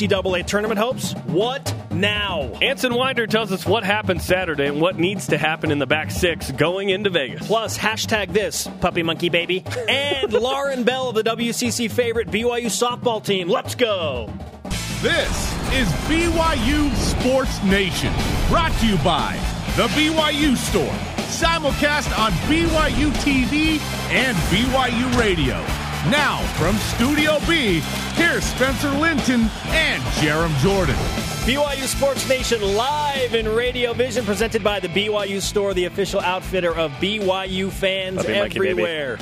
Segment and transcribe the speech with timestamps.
[0.00, 1.12] NCAA tournament hopes?
[1.26, 2.44] What now?
[2.62, 6.10] Anson Winder tells us what happened Saturday and what needs to happen in the back
[6.10, 7.46] six going into Vegas.
[7.46, 13.22] Plus, hashtag this, puppy monkey baby, and Lauren Bell of the WCC favorite BYU softball
[13.22, 13.48] team.
[13.48, 14.32] Let's go.
[15.02, 18.12] This is BYU Sports Nation,
[18.48, 19.38] brought to you by
[19.76, 20.94] The BYU Store,
[21.28, 23.78] simulcast on BYU TV
[24.10, 25.79] and BYU Radio.
[26.08, 27.80] Now, from Studio B,
[28.14, 30.94] here's Spencer Linton and Jarom Jordan.
[31.44, 36.74] BYU Sports Nation live in Radio Vision, presented by the BYU Store, the official outfitter
[36.74, 39.18] of BYU fans Puppy monkey, everywhere.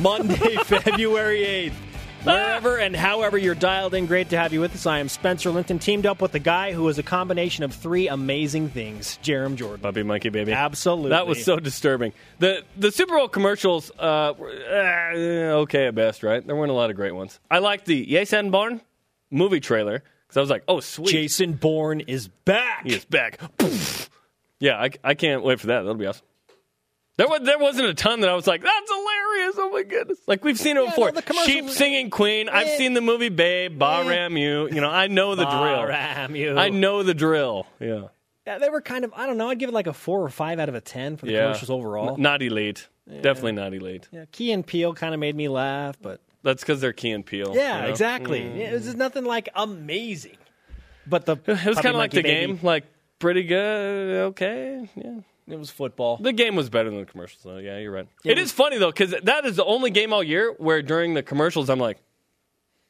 [0.00, 1.85] Monday, February 8th.
[2.26, 4.84] Wherever and however you're dialed in, great to have you with us.
[4.84, 8.08] I am Spencer Linton, teamed up with the guy who is a combination of three
[8.08, 9.80] amazing things, Jarom Jordan.
[9.80, 10.52] Puppy monkey baby.
[10.52, 11.10] Absolutely.
[11.10, 12.12] That was so disturbing.
[12.40, 16.44] The the Super Bowl commercials, uh, were, uh, okay at best, right?
[16.44, 17.38] There weren't a lot of great ones.
[17.48, 18.80] I liked the Jason Bourne
[19.30, 22.82] movie trailer because I was like, oh sweet, Jason Bourne is back.
[22.84, 23.38] he is back.
[24.58, 25.82] yeah, I, I can't wait for that.
[25.82, 26.25] That'll be awesome.
[27.16, 29.54] There was there wasn't a ton that I was like, that's hilarious.
[29.58, 30.18] Oh my goodness!
[30.26, 31.12] Like we've seen it Yeah, before.
[31.12, 32.48] no, Sheep singing Queen.
[32.50, 32.76] I've Eh.
[32.76, 34.68] seen the movie Babe, Baa-Ram-Ewe.
[34.72, 35.86] You know, I know the drill.
[35.86, 36.56] Ram you.
[36.58, 37.66] I know the drill.
[37.80, 38.08] Yeah.
[38.46, 40.28] Yeah, they were kind of, I don't know, I'd give it like a four or
[40.28, 41.40] five out of a 10 for the yeah.
[41.46, 42.14] commercials overall.
[42.14, 42.86] N- not elite.
[43.08, 44.08] Definitely not elite.
[44.12, 47.26] yeah, Key and Peele kind of made me laugh, but That's because they're Key and
[47.26, 47.54] Peele.
[47.56, 47.88] yeah, you know?
[47.88, 48.42] exactly.
[48.42, 50.36] Yeah, it was just nothing like amazing.
[51.08, 52.84] But the It was kind of like the game, like
[53.18, 54.88] pretty good, okay.
[54.94, 56.16] Yeah, It was football.
[56.16, 57.42] the game was better than the commercials.
[57.44, 57.58] though.
[57.58, 58.08] yeah, you're right.
[58.24, 61.22] it is funny though because that is the only game all year where during the
[61.22, 61.98] commercials I'm like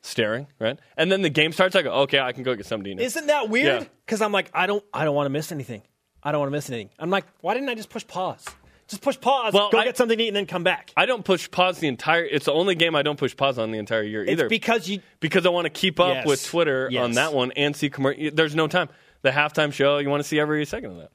[0.03, 1.75] staring, right, and then the game starts.
[1.77, 3.05] I go, okay, I can go get something to eat.
[3.07, 3.89] Isn't that weird?
[4.05, 5.83] Because I'm like, I don't, I don't want to miss anything.
[6.23, 6.91] I don't want to miss anything.
[6.99, 8.45] I'm like, why didn't I just push pause?
[8.89, 10.93] Just push pause, Well, go I- get something to eat, and then come back.
[10.97, 12.25] I don't push pause the entire.
[12.25, 14.49] It's the only game I don't push pause on the entire year it's either.
[14.49, 15.01] because you.
[15.19, 16.27] because I want to keep up Yes.
[16.27, 17.03] with Twitter Yes.
[17.03, 18.31] on that one and see commercial.
[18.33, 18.89] There's no time.
[19.23, 21.11] The halftime show, you want to see every second of that.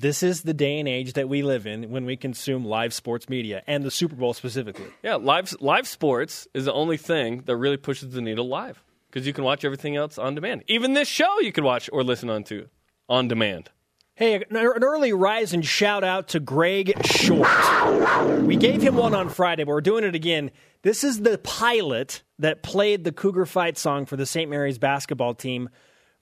[0.00, 3.28] This is the day and age that we live in when we consume live sports
[3.28, 4.86] media and the Super Bowl specifically.
[5.02, 9.26] Yeah, live live sports is the only thing that really pushes the needle live because
[9.26, 10.62] you can watch everything else on demand.
[10.68, 12.68] Even this show you can watch or listen on to
[13.08, 13.70] on demand.
[14.14, 18.42] Hey, an an early rise and shout out to Greg Short.
[18.42, 20.52] We gave him one on Friday, but we're doing it again.
[20.82, 24.48] This is the pilot that played the Cougar Fight song for the St.
[24.48, 25.68] Mary's basketball team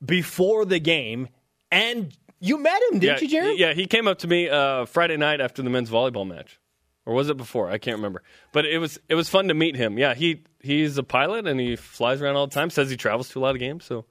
[0.05, 1.29] before the game.
[1.71, 3.59] And you met him, didn't yeah, you, Jared?
[3.59, 6.59] Yeah, he came up to me uh, Friday night after the men's volleyball match,
[7.05, 7.71] or was it before?
[7.71, 8.23] I can't remember.
[8.53, 9.99] But it was it was fun to meet him.
[9.99, 12.71] Yeah, he he's a pilot and he flies around all the time.
[12.71, 13.85] Says he travels to a lot of games.
[13.85, 14.05] So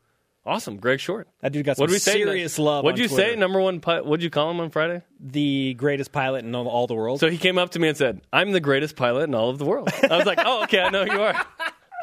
[0.46, 1.28] awesome, Greg Short.
[1.42, 2.14] That dude got some we say?
[2.14, 2.84] serious love.
[2.84, 3.32] What'd you Twitter.
[3.32, 3.36] say?
[3.36, 3.80] Number one.
[3.80, 5.04] Pi- what'd you call him on Friday?
[5.20, 7.20] The greatest pilot in all, the world.
[7.20, 9.60] So he came up to me and said, "I'm the greatest pilot in all of
[9.60, 11.46] the world." I was like, "Oh, okay, I know you are.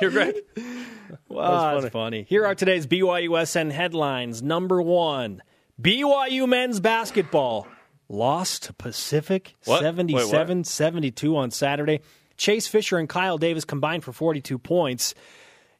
[0.00, 0.36] You're great."
[1.28, 2.26] Wow, that's funny.
[2.28, 4.42] Here are today's BYUSN headlines.
[4.42, 5.42] Number one
[5.80, 7.66] BYU men's basketball
[8.08, 9.82] lost to Pacific What?
[9.82, 12.00] Wait, 77 72 on Saturday.
[12.36, 15.14] Chase Fischer and Kyle Davis combined for 42 points.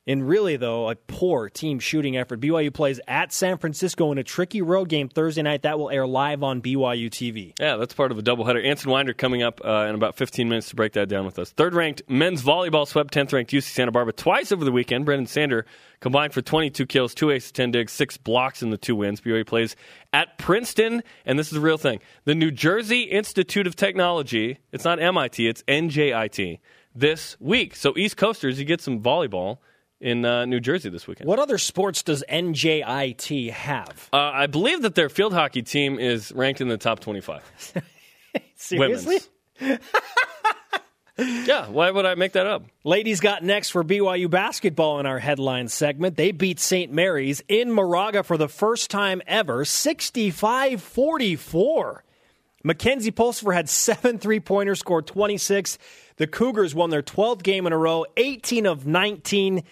[0.05, 2.41] In really, though, a poor team shooting effort.
[2.41, 5.63] BYU plays at San Francisco in a tricky road game Thursday night.
[5.63, 7.53] That will air live on BYU TV.
[7.61, 8.65] Yeah, that's part of a doubleheader.
[8.65, 11.51] Anson Winder coming up uh, in about 15 minutes to break that down with us.
[11.51, 15.05] Third ranked men's volleyball swept 10th ranked UC Santa Barbara twice over the weekend.
[15.05, 15.67] Brendan Sander
[16.01, 19.21] combined for 22 kills, two aces, 10 digs, six blocks in the two wins.
[19.21, 19.77] BYU plays
[20.13, 24.59] at Princeton, and this is the real thing the New Jersey Institute of Technology.
[24.73, 26.59] It's not MIT, it's NJIT
[26.93, 27.77] this week.
[27.77, 29.59] So, East Coasters, you get some volleyball
[30.03, 31.29] in uh, New Jersey this weekend.
[31.29, 34.09] What other sports does NJIT have?
[34.13, 37.43] Uh, I believe that their field hockey team is ranked in the top 25.
[38.57, 39.21] Seriously?
[41.19, 42.65] Yeah, why would I make that up?
[42.85, 46.17] Ladies got next for BYU basketball in our headline segment.
[46.17, 46.91] They beat St.
[46.91, 52.05] Mary's in Moraga for the first time ever, 65 44.
[52.65, 55.79] Mackenzie Pulsipher had seven three pointers, scored 26.
[56.17, 59.63] The Cougars won their 12th game in a row, 18 of 19.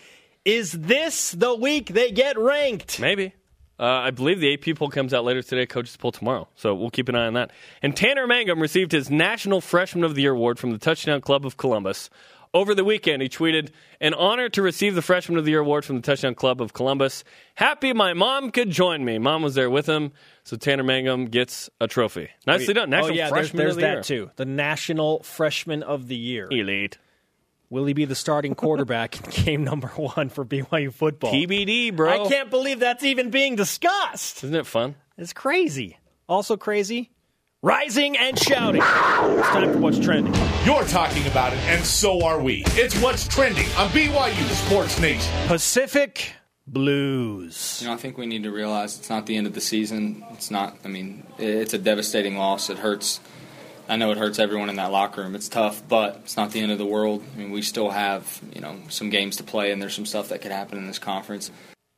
[0.44, 2.98] Is this the week they get ranked?
[2.98, 3.34] Maybe.
[3.78, 6.48] Uh, I believe the AP poll comes out later today, coaches poll tomorrow.
[6.54, 7.50] So we'll keep an eye on that.
[7.82, 11.46] And Tanner Mangum received his National Freshman of the Year award from the Touchdown Club
[11.46, 12.10] of Columbus.
[12.52, 13.70] Over the weekend, he tweeted,
[14.00, 16.72] An honor to receive the Freshman of the Year award from the Touchdown Club of
[16.72, 17.22] Columbus.
[17.54, 19.18] Happy my mom could join me.
[19.18, 20.12] Mom was there with him,
[20.42, 22.28] so Tanner Mangum gets a trophy.
[22.46, 22.90] Nicely done.
[22.90, 24.24] National oh, yeah, there's, Freshman there's of the that Year.
[24.26, 24.30] too.
[24.36, 26.48] The National Freshman of the Year.
[26.50, 26.98] Elite.
[27.70, 31.32] Will he be the starting quarterback in game number one for BYU football?
[31.32, 32.24] TBD, bro.
[32.24, 34.42] I can't believe that's even being discussed.
[34.42, 34.96] Isn't it fun?
[35.16, 35.96] It's crazy.
[36.28, 37.12] Also crazy,
[37.62, 38.82] rising and shouting.
[38.82, 40.34] It's time for what's trending.
[40.64, 42.64] You're talking about it, and so are we.
[42.70, 45.32] It's what's trending on BYU Sports Nation.
[45.46, 46.32] Pacific
[46.66, 47.78] Blues.
[47.82, 50.24] You know, I think we need to realize it's not the end of the season.
[50.32, 50.76] It's not.
[50.84, 52.68] I mean, it's a devastating loss.
[52.68, 53.20] It hurts.
[53.90, 55.34] I know it hurts everyone in that locker room.
[55.34, 57.24] It's tough, but it's not the end of the world.
[57.34, 60.28] I mean, we still have you know some games to play, and there's some stuff
[60.28, 61.50] that could happen in this conference.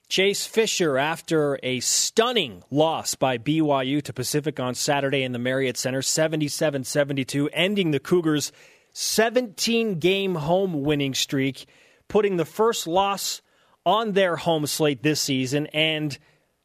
[0.09, 5.77] Chase Fischer, after a stunning loss by BYU to Pacific on Saturday in the Marriott
[5.77, 8.53] Center, 77 72, ending the Cougars'
[8.95, 11.67] 17 game home winning streak,
[12.09, 13.43] putting the first loss
[13.85, 16.19] on their home slate this season, and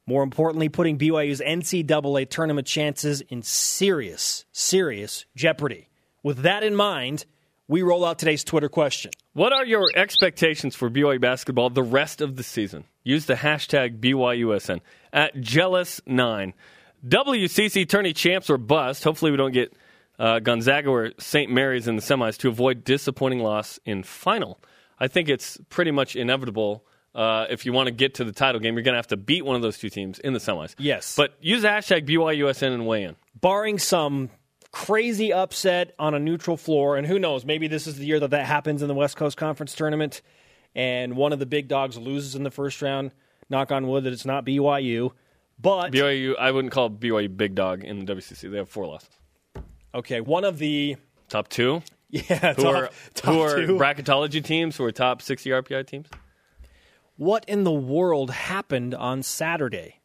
[0.07, 5.89] more importantly, putting BYU's NCAA tournament chances in serious, serious jeopardy.
[6.23, 7.25] With that in mind,
[7.67, 9.11] we roll out today's Twitter question.
[9.33, 12.85] What are your expectations for BYU basketball the rest of the season?
[13.03, 14.79] Use the hashtag BYUSN
[15.11, 16.53] at Jealous9.
[17.05, 19.03] WCC tourney champs or bust.
[19.03, 19.73] Hopefully, we don't get
[20.17, 21.51] uh, Gonzaga or St.
[21.51, 24.59] Mary's in the semis to avoid disappointing loss in final.
[24.99, 26.83] I think it's pretty much inevitable.
[27.17, 29.17] Uh, if you want to get to the title game, you're going to have to
[29.17, 30.75] beat one of those two teams in the semis.
[30.77, 31.15] Yes.
[31.15, 33.15] But use the hashtag BYUSN and weigh in.
[33.41, 34.29] Barring some
[34.71, 38.29] crazy upset on a neutral floor, and who knows, maybe this is the year that
[38.29, 40.21] that happens in the West Coast Conference tournament,
[40.75, 43.11] and one of the big dogs loses in the first round.
[43.49, 45.11] Knock on wood that it's not BYU,
[45.59, 48.51] but BYU, I wouldn't call BYU big dog in the WCC.
[48.51, 49.09] They have four losses.
[49.95, 50.97] okay, one of the
[51.29, 55.49] Top two, yeah who top, are top who are bracketology teams, who are top 60
[55.49, 56.07] RPI teams.
[57.17, 59.99] What in the world happened on Saturday?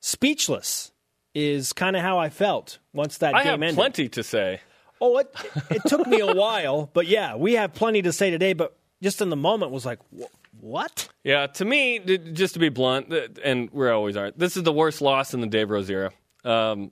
[0.00, 0.92] Speechless
[1.34, 3.76] is kind of how I felt once that I game have ended.
[3.76, 4.60] plenty to say.
[5.00, 5.34] Oh, it,
[5.70, 8.52] it took me a while, but yeah, we have plenty to say today.
[8.52, 11.08] But just in the moment, was like, "Wh- what?
[11.24, 13.12] Yeah, to me, just to be blunt,
[13.44, 16.12] and we always are, this is the worst loss in the Dave Rose era.
[16.44, 16.90] Um,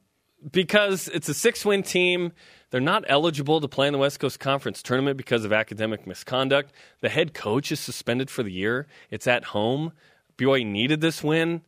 [0.52, 2.32] because it's a six win team.
[2.70, 6.72] They're not eligible to play in the West Coast Conference tournament because of academic misconduct.
[7.00, 8.86] The head coach is suspended for the year.
[9.10, 9.92] It's at home.
[10.36, 11.62] BYU needed this win.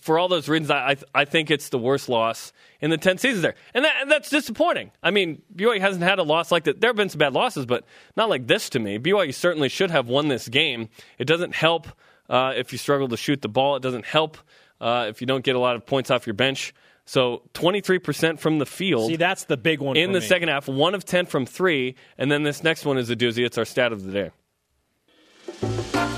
[0.00, 3.18] For all those reasons, I, I, I think it's the worst loss in the 10
[3.18, 3.54] seasons there.
[3.72, 4.90] And, that, and that's disappointing.
[5.02, 6.80] I mean, BYU hasn't had a loss like that.
[6.80, 7.84] There have been some bad losses, but
[8.16, 8.98] not like this to me.
[8.98, 10.88] BYU certainly should have won this game.
[11.18, 11.88] It doesn't help
[12.28, 14.38] uh, if you struggle to shoot the ball, it doesn't help
[14.80, 16.74] uh, if you don't get a lot of points off your bench.
[17.06, 20.26] So 23% from the field See, that's the big one in for the me.
[20.26, 23.46] second half, one of 10 from three, and then this next one is a doozy.
[23.46, 24.30] It's our stat of the day.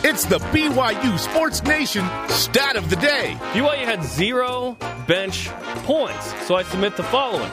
[0.04, 3.36] It's the BYU Sports Nation stat of the day.
[3.52, 4.76] BYU had zero
[5.06, 5.48] bench
[5.84, 7.50] points, so I submit the following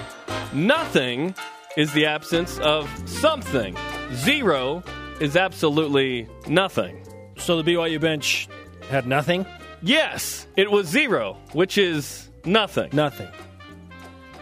[0.54, 1.36] Nothing
[1.76, 3.76] is the absence of something,
[4.14, 4.82] zero
[5.20, 7.06] is absolutely nothing.
[7.38, 8.48] So the BYU bench
[8.90, 9.46] had nothing,
[9.86, 12.90] Yes, it was zero, which is nothing.
[12.92, 13.30] nothing,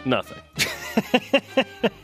[0.06, 0.38] Nothing.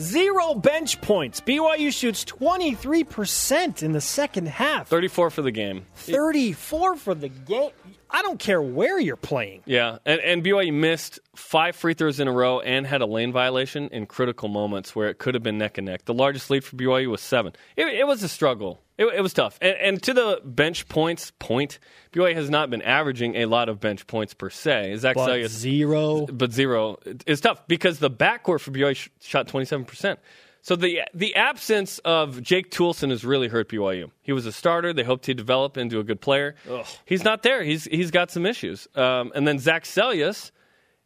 [0.00, 1.40] zero bench points.
[1.40, 5.84] BYU shoots twenty three percent in the second half, 34 for the game.
[5.96, 7.70] thirty four for the game.
[8.10, 9.62] I don't care where you're playing.
[9.66, 13.32] Yeah, and, and BYU missed five free throws in a row and had a lane
[13.32, 16.04] violation in critical moments where it could have been neck and neck.
[16.04, 17.52] The largest lead for BYU was seven.
[17.76, 18.80] It, it was a struggle.
[18.96, 19.58] It, it was tough.
[19.60, 21.78] And, and to the bench points point,
[22.12, 24.96] BYU has not been averaging a lot of bench points per se.
[24.96, 26.26] Zach But Seljaas- zero.
[26.26, 30.16] but zero is tough because the backcourt for BYU sh- shot 27%.
[30.66, 34.10] So the the absence of Jake Toolson has really hurt BYU.
[34.22, 34.92] He was a starter.
[34.92, 36.56] They hoped he'd develop into a good player.
[37.04, 37.62] He's not there.
[37.62, 38.88] He's he's got some issues.
[38.96, 40.50] Um, and then Zach Seljaas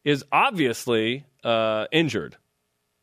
[0.03, 2.39] is obviously uh, injured.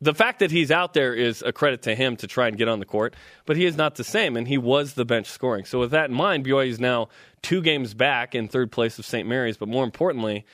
[0.00, 2.66] The fact that he's out there is a credit to him to try and get
[2.66, 3.14] on the court,
[3.46, 5.64] but he is not the same, and he was the bench scoring.
[5.64, 7.08] So with that in mind, BYU is now
[7.40, 9.28] two games back in third place of St.
[9.28, 10.44] Mary's, but more importantly,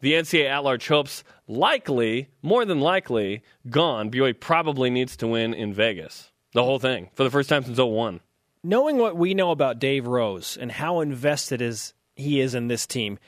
[0.00, 4.10] the NCAA at-large hopes likely, more than likely, gone.
[4.10, 6.30] BYU probably needs to win in Vegas.
[6.52, 8.20] The whole thing for the first time since 01.
[8.62, 12.86] knowing what we know about Dave Rose and how invested is he is in this
[12.86, 13.18] team,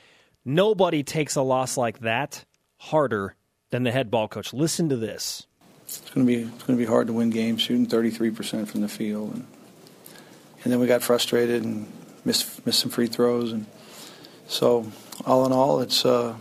[0.45, 2.45] nobody takes a loss like that
[2.77, 3.35] harder
[3.69, 4.53] than the head ball coach.
[4.53, 5.45] Listen to this.
[5.83, 8.81] It's going to be it's going to be hard to win games shooting 33% from
[8.81, 9.47] the field, and
[10.63, 11.87] and then we got frustrated and
[12.25, 13.65] missed missed some free throws, and
[14.47, 14.89] so
[15.25, 16.35] all in all, it's uh,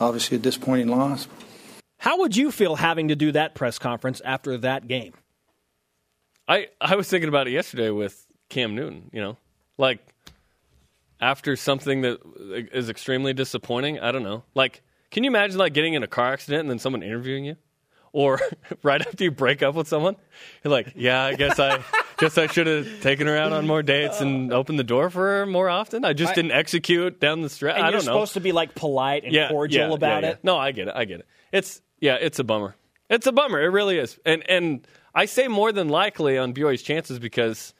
[0.00, 1.28] obviously a disappointing loss.
[1.98, 5.12] How would you feel having to do that press conference after that game?
[6.48, 9.36] I, I was thinking about it yesterday with Cam Newton, you know,
[9.78, 10.00] like
[11.20, 12.18] after something that
[12.72, 14.00] is extremely disappointing.
[14.00, 14.44] I don't know.
[14.54, 17.56] Like, can you imagine like getting in a car accident and then someone interviewing you?
[18.12, 18.40] Or
[18.82, 20.16] right after you break up with someone,
[20.64, 21.84] you're like, yeah, I guess I
[22.20, 25.20] guess I should have taken her out on more dates and opened the door for
[25.20, 26.04] her more often.
[26.04, 27.76] I just didn't execute down the stretch.
[27.76, 28.04] And I you're know.
[28.04, 30.40] supposed to be like polite and cordial about it.
[30.42, 30.94] No, I get it.
[30.96, 31.26] I get it.
[31.52, 32.76] It's yeah, it's a bummer.
[33.08, 33.60] It's a bummer.
[33.60, 34.18] It really is.
[34.24, 37.74] And and I say more than likely on BYU's chances because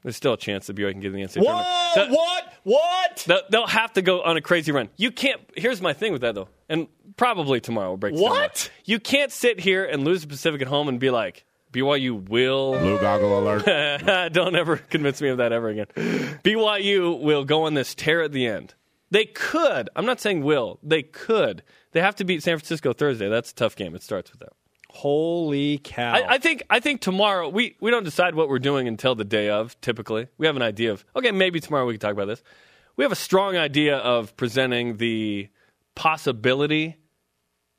[0.03, 1.63] There's still a chance that BYU can get in the NCAA Whoa!
[1.93, 2.11] tournament.
[2.11, 2.53] The- what?
[2.63, 3.23] What?
[3.27, 4.89] They'll, they'll have to go on a crazy run.
[4.95, 5.41] You can't.
[5.55, 6.87] Here's my thing with that though, and
[7.17, 8.13] probably tomorrow we'll break.
[8.15, 8.69] What?
[8.85, 11.45] You can't sit here and lose the Pacific at home and be like
[11.77, 12.77] BYU will.
[12.79, 13.65] Blue goggle alert.
[14.33, 15.87] Don't ever convince me of that ever again.
[16.43, 18.73] BYU will go on this tear at the end.
[19.11, 19.89] They could.
[19.95, 20.79] I'm not saying will.
[20.83, 21.63] They could.
[21.91, 23.29] They have to beat San Francisco Thursday.
[23.29, 23.95] That's a tough game.
[23.95, 24.53] It starts with that.
[24.89, 26.13] Holy cow!
[26.13, 29.25] I, I think I think tomorrow we, we don't decide what we're doing until the
[29.25, 29.79] day of.
[29.81, 32.41] Typically, we have an idea of okay, maybe tomorrow we can talk about this.
[32.95, 35.49] We have a strong idea of presenting the
[35.93, 36.97] possibility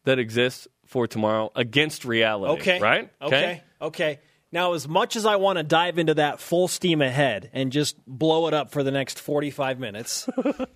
[0.05, 2.61] that exists for tomorrow against reality.
[2.61, 2.81] Okay.
[2.81, 3.11] right?
[3.23, 3.63] Okay.
[3.81, 4.19] Okay.
[4.51, 7.97] Now, as much as I want to dive into that full steam ahead and just
[8.07, 10.27] blow it up for the next 45 minutes,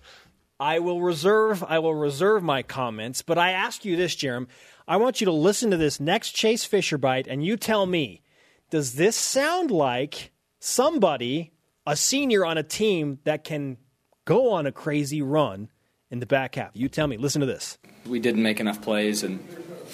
[0.59, 4.47] I will reserve I will reserve my comments, but I ask you this, Jarom.
[4.87, 8.21] I want you to listen to this next Chase Fischer bite and you tell me,
[8.69, 11.53] does this sound like somebody,
[11.87, 13.77] a senior on a team that can
[14.25, 15.69] go on a crazy run
[16.11, 16.71] in the back half?
[16.75, 17.17] You tell me.
[17.17, 17.79] Listen to this.
[18.05, 19.39] we didn't make enough plays, and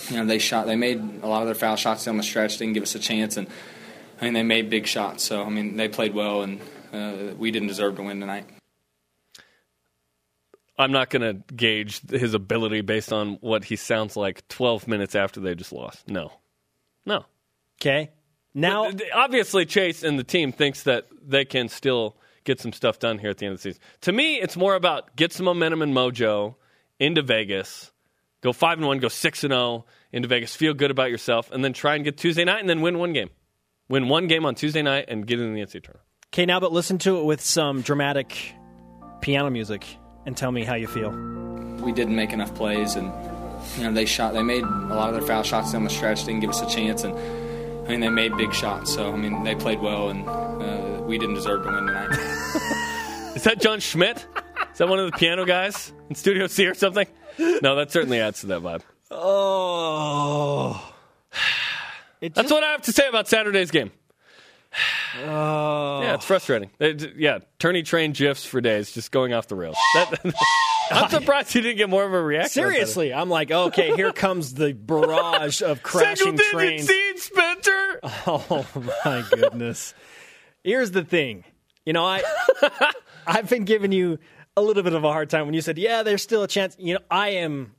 [0.10, 0.66] you know they shot.
[0.66, 3.00] They made a lot of their foul shots down the stretch, didn't give us a
[3.00, 3.48] chance, and
[4.22, 5.24] I mean they made big shots.
[5.24, 6.60] So I mean they played well, and
[6.94, 8.46] uh, we didn't deserve to win tonight.
[10.78, 15.14] I'm not going to gauge his ability based on what he sounds like 12 minutes
[15.14, 16.08] after they just lost.
[16.08, 16.32] No.
[17.06, 17.26] No.
[17.82, 18.12] Okay.
[18.54, 22.16] Now, But, obviously Chase and the team thinks that they can still
[22.46, 23.82] get some stuff done here at the end of the season.
[24.02, 26.56] To me, it's more about get some momentum and mojo
[26.98, 27.92] into Vegas,
[28.42, 31.64] go 5 and 1, go 6 and 0 into Vegas, feel good about yourself and
[31.64, 33.30] then try and get Tuesday night and then win one game.
[33.90, 36.06] Win one game on Tuesday night and get in the NCAA tournament.
[36.32, 38.54] Okay, now but listen to it with some dramatic
[39.22, 39.86] piano music
[40.26, 41.10] and tell me how you feel.
[41.82, 43.12] We didn't make enough plays, and
[43.78, 44.34] you know they shot.
[44.34, 46.68] They made a lot of their foul shots down the stretch, didn't give us a
[46.70, 47.18] chance, and
[47.88, 48.94] I mean they made big shots.
[48.94, 52.12] So I mean they played well, and uh, we didn't deserve to win tonight.
[53.36, 54.18] Is that Jon Schmidt?
[54.72, 57.08] Is that one of the piano guys in Studio C or something?
[57.62, 58.82] No, that certainly adds to that vibe.
[59.12, 60.94] Oh.
[62.22, 63.92] It That's what I have to say about Saturday's game.
[65.24, 66.02] Oh.
[66.02, 66.70] Yeah, it's frustrating.
[66.78, 69.78] It- yeah, tourney train gifs for days, just going off the rails.
[69.96, 70.36] That,
[70.92, 72.50] I'm surprised you didn't get more of a reaction.
[72.50, 76.88] Seriously, I'm like, okay, here comes the barrage of crashing trains.
[76.88, 78.00] seed, Spencer.
[78.04, 78.66] Oh
[79.06, 79.94] my goodness.
[80.64, 81.44] Here's the thing.
[81.86, 82.24] You know, I
[83.28, 84.18] I've been giving you
[84.60, 86.76] a little bit of a hard time when you said, "Yeah, there's still a chance."
[86.80, 87.74] You know, I am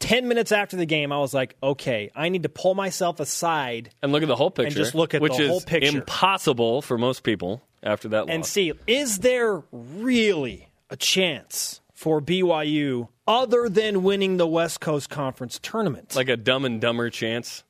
[0.00, 3.90] 10 minutes after the game, I was like, "Okay, I need to pull myself aside
[4.02, 4.66] And look at the whole picture.
[4.68, 5.98] And just look at which the is whole picture.
[5.98, 8.50] impossible for most people after that and loss.
[8.50, 15.58] see is there really a chance for BYU other than winning the West Coast Conference
[15.62, 17.64] tournament?" like a dumb and dumber chance.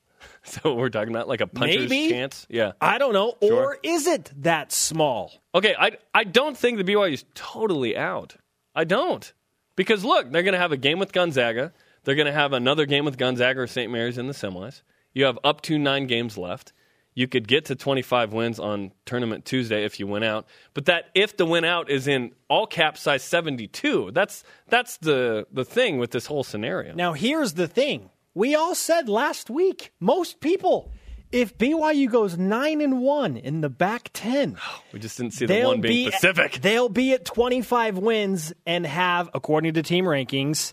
[0.45, 1.27] Is that what we're talking about?
[1.27, 2.09] Like a puncher's Maybe.
[2.09, 2.47] chance?
[2.49, 2.71] Yeah.
[2.81, 3.53] I don't know, Sure.
[3.73, 5.31] or is it that small?
[5.53, 8.35] Okay, I I don't think the BYU is totally out.
[8.75, 9.31] I don't.
[9.75, 11.73] Because look, they're going to have a game with Gonzaga.
[12.03, 13.91] They're going to have another game with Gonzaga or St.
[13.91, 14.81] Mary's in the semis.
[15.13, 16.71] You have up to 9 games left.
[17.15, 20.47] You could get to 25 wins on tournament Tuesday if you win out.
[20.73, 24.11] But that if the win out is in all cap size 72.
[24.13, 26.93] That's that's the the thing with this whole scenario.
[26.93, 28.09] Now, here's the thing.
[28.39, 30.93] We all said last week, most people,
[31.29, 34.55] if BYU goes 9 and 1 in the back 10,
[34.93, 36.59] we just didn't see the one being be Pacific.
[36.61, 40.71] they'll be at 25 wins and have according to team rankings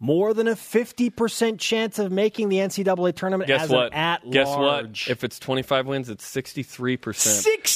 [0.00, 3.92] more than a 50% chance of making the NCAA tournament Guess as what?
[3.92, 5.06] at Guess large.
[5.06, 5.12] what?
[5.12, 6.98] If it's 25 wins, it's 63%.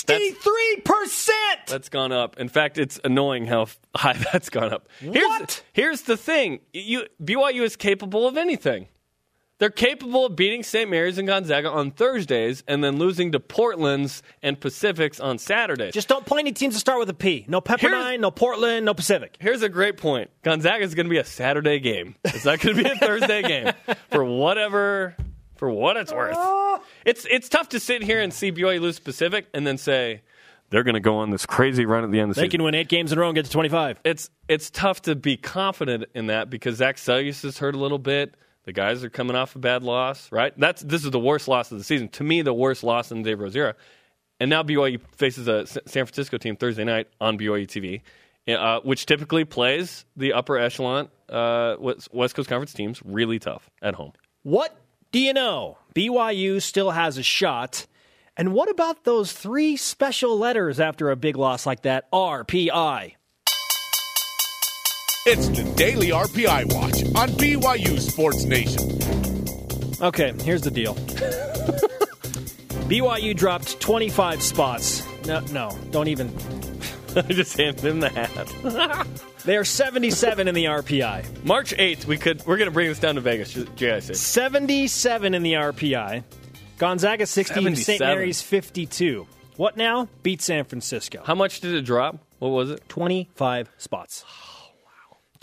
[0.09, 1.29] 63%.
[1.67, 2.41] That's gone up.
[2.41, 4.89] In fact, it's annoying how high that's gone up.
[5.01, 5.63] Here's, What?
[5.75, 8.89] Here's the thing: you, BYU is capable of anything.
[9.59, 10.89] They're capable of beating St.
[10.89, 15.93] Mary's and Gonzaga on Thursdays, and then losing to Portland's and Pacific's on Saturdays.
[15.93, 17.45] Just don't play any teams that start with a P.
[17.49, 19.37] No Pepperdine, no Portland, no Pacific.
[19.41, 22.15] Here's a great point: Gonzaga is going to be a Saturday game.
[22.25, 23.73] It's not going to be a Thursday game
[24.11, 25.17] for whatever,
[25.57, 26.37] for what it's worth.
[26.37, 26.81] Ah.
[27.05, 30.23] It's it's tough to sit here and see BYU lose Pacific and then say
[30.71, 32.51] they're going to go on this crazy run at the end of the They season.
[32.51, 33.99] They can win eight games in a row and get to 25.
[34.05, 37.99] it's it's tough to be confident in that because Zach Seljaas is hurt a little
[37.99, 38.37] bit.
[38.69, 40.53] The guys are coming off a bad loss, right?
[40.59, 42.11] That's this is the worst loss of the season.
[42.11, 43.75] To me, the worst loss in Dave Rose era.
[44.41, 48.03] And now BYU faces a San Francisco team Thursday night on BYU TV,
[48.55, 53.71] uh, which typically plays the upper echelon uh, West West Coast Conference teams really tough
[53.81, 54.13] at home.
[54.43, 54.77] What
[55.13, 55.79] do you know?
[55.95, 57.87] BYU still has a shot.
[58.37, 62.13] And what about those three special letters after a big loss like that?
[62.13, 63.15] RPI.
[65.31, 68.83] It's the Daily RPI Watch on BYU Sports Nation.
[70.03, 70.95] Okay, here's the deal.
[72.89, 76.29] BYU dropped 25 spots no, no, don't even.
[77.17, 79.07] I just handed him the hat.
[79.45, 81.45] They are 77 in the RPI.
[81.45, 83.55] March 8th, we could we're going to bring this down to Vegas.
[83.55, 84.17] JIC.
[84.17, 86.25] 77 in the RPI.
[86.79, 88.01] Gonzaga 60, St.
[88.01, 89.27] Mary's 52.
[89.57, 90.09] What now?
[90.23, 91.23] Beat San Francisco.
[91.25, 92.19] How much did it drop?
[92.39, 92.89] What was it?
[92.89, 94.25] 25 spots.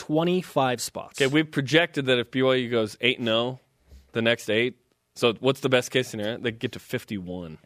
[0.10, 0.16] Oh, wow.
[0.16, 1.22] 25 spots.
[1.22, 3.60] Okay, we've projected that if BYU goes 8 0
[4.12, 4.78] the next 8,
[5.16, 6.38] so what's the best case scenario?
[6.38, 7.58] They get to 51.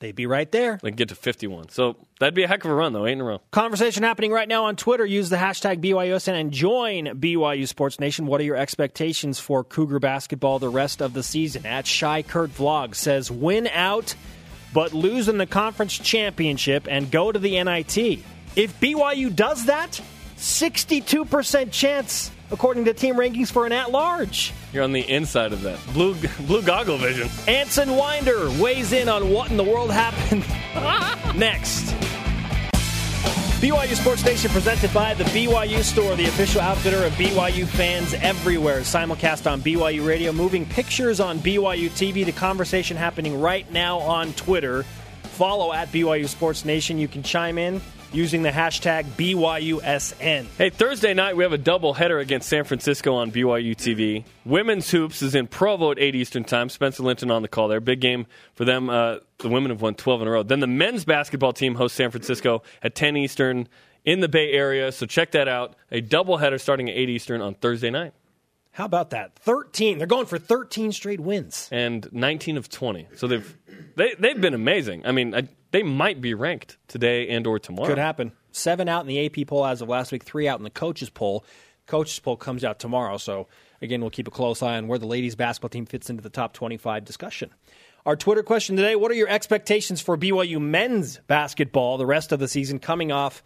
[0.00, 0.78] They'd be right there.
[0.80, 1.70] They get to 51.
[1.70, 3.40] So that'd be a heck of a run, though, 8 in a row.
[3.50, 5.04] Conversation happening right now on Twitter.
[5.04, 8.26] Use the hashtag BYUSN and join BYU Sports Nation.
[8.26, 11.66] What are your expectations for Cougar basketball the rest of the season?
[11.66, 14.14] At Shy Kurt Vlog says win out,
[14.72, 18.22] but lose in the conference championship and go to the NIT.
[18.54, 20.00] If BYU does that,
[20.38, 24.52] 62% chance, according to team rankings, for an at large.
[24.72, 25.78] You're on the inside of that.
[25.92, 26.14] Blue
[26.46, 27.28] blue goggle vision.
[27.46, 30.44] Anson Winder weighs in on what in the world happened
[31.38, 31.94] next.
[33.60, 38.82] BYU Sports Nation presented by the BYU Store, the official outfitter of BYU fans everywhere.
[38.82, 42.24] Simulcast on BYU Radio, moving pictures on BYU TV.
[42.24, 44.84] The conversation happening right now on Twitter.
[45.24, 46.98] Follow at BYU Sports Nation.
[46.98, 47.80] You can chime in
[48.12, 50.46] using the hashtag BYUSN.
[50.56, 54.24] Hey, Thursday night we have a double header against San Francisco on BYU TV.
[54.44, 56.68] Women's hoops is in Provo at 8 Eastern Time.
[56.68, 57.80] Spencer Linton on the call there.
[57.80, 58.88] Big game for them.
[58.88, 60.42] Uh, the women have won 12 in a row.
[60.42, 63.68] Then the men's basketball team hosts San Francisco at 10 Eastern
[64.04, 64.90] in the Bay Area.
[64.92, 65.74] So check that out.
[65.90, 68.14] A double header starting at 8 Eastern on Thursday night.
[68.72, 69.36] How about that?
[69.40, 69.98] 13.
[69.98, 71.68] They're going for 13 straight wins.
[71.72, 73.08] And 19 of 20.
[73.16, 73.56] So they've
[73.96, 75.04] they, they've been amazing.
[75.04, 77.88] I mean, I, they might be ranked today and or tomorrow.
[77.88, 78.32] Could happen.
[78.52, 81.10] Seven out in the AP poll as of last week, three out in the coaches
[81.10, 81.44] poll.
[81.86, 83.48] Coaches poll comes out tomorrow, so
[83.80, 86.28] again, we'll keep a close eye on where the ladies basketball team fits into the
[86.28, 87.50] top 25 discussion.
[88.04, 92.38] Our Twitter question today What are your expectations for BYU men's basketball the rest of
[92.38, 93.42] the season coming off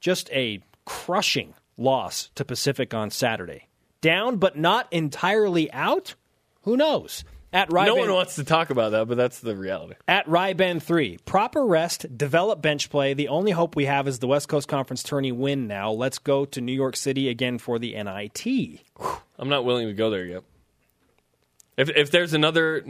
[0.00, 3.65] just a crushing loss to Pacific on Saturday?
[4.06, 6.14] Down, but not entirely out?
[6.62, 7.24] Who knows?
[7.52, 9.94] At No one wants to talk about that, but that's the reality.
[10.06, 11.18] at Ryben 3.
[11.24, 13.14] Proper rest, develop bench play.
[13.14, 15.90] The only hope we have is the West Coast Conference tourney win now.
[15.90, 18.46] Let's go to New York City again for the NIT.
[19.38, 20.44] I'm not willing to go there yet.
[21.76, 22.82] If if there's another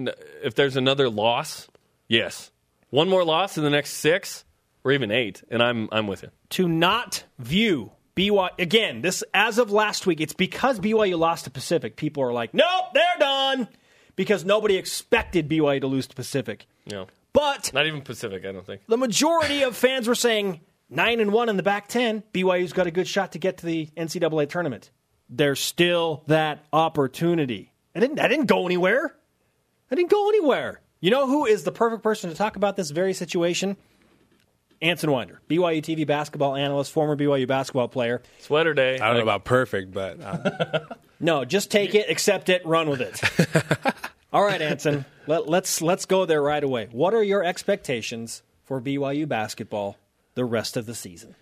[0.42, 1.66] if there's another loss,
[2.08, 2.50] yes,
[2.90, 4.44] one more loss in the next six
[4.84, 6.30] or even eight, and I'm I'm with you.
[6.50, 11.50] To not view BYU again, this as of last week, it's because BYU lost to
[11.50, 11.96] Pacific.
[11.96, 13.68] People are like, "Nope, they're done."
[14.16, 16.66] Because nobody expected BYU to lose to Pacific.
[16.90, 18.46] No, But not even Pacific.
[18.46, 18.80] I don't think.
[18.88, 22.22] the majority of fans were saying nine and one in the back ten.
[22.32, 24.90] BYU's got a good shot to get to the NCAA tournament.
[25.28, 27.72] There's still that opportunity.
[27.94, 28.18] I didn't.
[28.20, 29.14] I didn't go anywhere.
[29.90, 30.80] I didn't go anywhere.
[31.00, 33.76] You know who is the perfect person to talk about this very situation?
[34.82, 38.22] Anson Winder, BYU TV basketball analyst, former BYU basketball player.
[38.40, 38.98] Sweater day.
[38.98, 40.80] I don't know about perfect, but uh,
[41.20, 43.94] No, just take it, accept it, run with it.
[44.32, 46.88] All right, Anson, let, let's let's go there right away.
[46.92, 49.96] What are your expectations for BYU basketball
[50.34, 51.34] the rest of the season?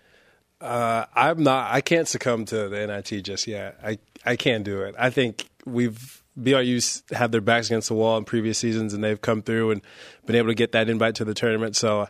[0.61, 1.71] I'm not.
[1.73, 3.77] I can't succumb to the NIT just yet.
[3.83, 4.95] I I can't do it.
[4.97, 9.19] I think we've BYU's had their backs against the wall in previous seasons, and they've
[9.21, 9.81] come through and
[10.25, 11.75] been able to get that invite to the tournament.
[11.75, 12.07] So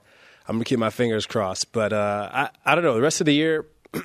[0.48, 1.72] I'm gonna keep my fingers crossed.
[1.72, 2.94] But uh, I I don't know.
[2.96, 3.66] The rest of the year,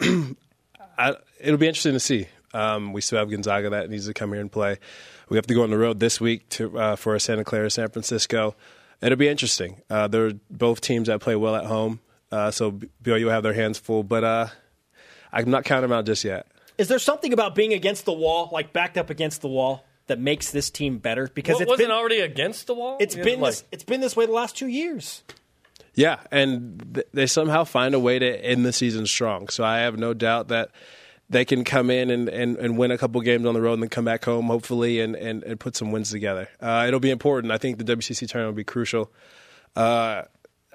[0.98, 2.28] I, it'll be interesting to see.
[2.52, 4.78] Um, we still have Gonzaga that needs to come here and play.
[5.28, 7.88] We have to go on the road this week to uh, for Santa Clara, San
[7.90, 8.56] Francisco.
[9.00, 9.80] It'll be interesting.
[9.88, 12.00] Uh, they're both teams that play well at home,
[12.32, 12.72] uh, so
[13.02, 14.02] BYU will have their hands full.
[14.02, 14.46] But uh,
[15.32, 16.46] I'm not counting them out just yet.
[16.76, 20.18] Is there something about being against the wall, like backed up against the wall, that
[20.18, 21.28] makes this team better?
[21.32, 22.96] Because What, it's wasn't been already against the wall.
[23.00, 25.22] it's You know, been like- this, it's been this way the last two years.
[25.94, 29.48] Yeah, and th- they somehow find a way to end the season strong.
[29.48, 30.70] So I have no doubt that
[31.28, 33.82] they can come in and, and, and win a couple games on the road and
[33.82, 36.48] then come back home, hopefully, and, and, and put some wins together.
[36.60, 37.52] Uh, it'll be important.
[37.52, 39.12] I think the WCC tournament will be crucial.
[39.76, 40.22] Uh,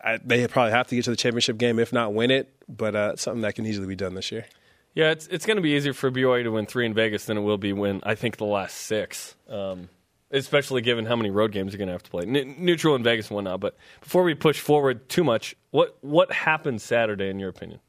[0.04, 2.96] I, they probably have to get to the championship game, if not win it, but
[2.96, 4.46] uh, something that can easily be done this year.
[4.94, 7.38] Yeah, it's it's going to be easier for BYU to win three in Vegas than
[7.38, 9.36] it will be win I think the last six.
[9.50, 9.90] Um,
[10.36, 12.24] especially given how many road games you're going to have to play.
[12.26, 13.60] N- neutral in Vegas and whatnot.
[13.60, 17.80] But before we push forward too much, what what happened Saturday in your opinion?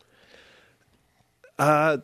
[1.59, 1.99] Uh,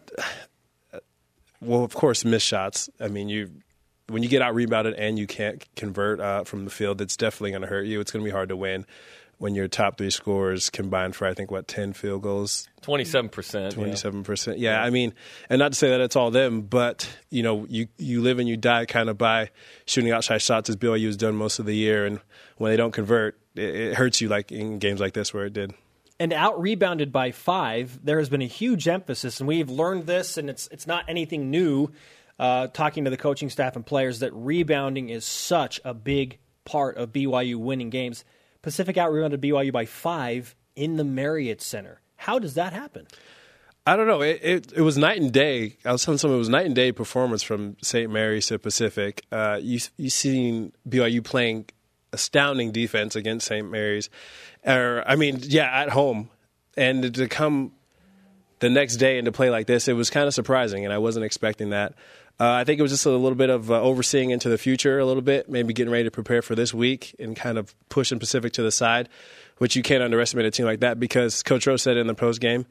[1.61, 2.91] well, of course, missed shots.
[3.01, 3.51] I mean, you
[4.09, 7.53] when you get out rebounded and you can't convert uh, from the field, it's definitely
[7.53, 8.01] going to hurt you.
[8.01, 8.85] It's going to be hard to win
[9.43, 13.29] when your top three scorers combined for I think what ten field goals, Twenty seven
[13.29, 13.75] percent.
[13.75, 14.59] twenty seven percent.
[14.61, 15.15] Yeah, I mean,
[15.51, 18.49] and not to say that it's all them, but you know, you you live and
[18.49, 19.51] you die kind of by
[19.85, 22.21] shooting outside shots as BYU has done most of the year, and
[22.59, 25.53] when they don't convert, it, it hurts you like in games like this where it
[25.53, 25.73] did.
[26.21, 30.37] and out rebounded by five, there has been a huge emphasis, and we've learned this,
[30.39, 31.89] and it's it's not anything new.
[32.39, 36.97] Uh, talking to the coaching staff and players, that rebounding is such a big part
[36.97, 38.25] of BYU winning games.
[38.63, 42.01] Pacific outrebounded BYU by five in the Marriott Center.
[42.17, 43.07] How does that happen?
[43.85, 44.23] I don't know.
[44.23, 45.77] It, it, it was night and day.
[45.85, 48.11] I was telling someone it was night and day performance from St.
[48.11, 49.25] Mary's to Pacific.
[49.33, 51.67] Uh, you you seen BYU playing
[52.13, 53.69] astounding defense against St.
[53.69, 54.09] Mary's,
[54.65, 56.31] or I mean, yeah, at home,
[56.77, 57.73] and to come
[58.61, 60.99] the next day and to play like this, it was kind of surprising, and I
[60.99, 61.95] wasn't expecting that.
[62.43, 64.99] Uh, I think it was just a little bit of uh, overseeing into the future
[64.99, 68.19] a little bit, maybe getting ready to prepare for this week and kind of pushing
[68.19, 69.09] Pacific to the side,
[69.59, 72.41] which you can't underestimate a team like that because Coach Rose said in the post
[72.41, 72.67] game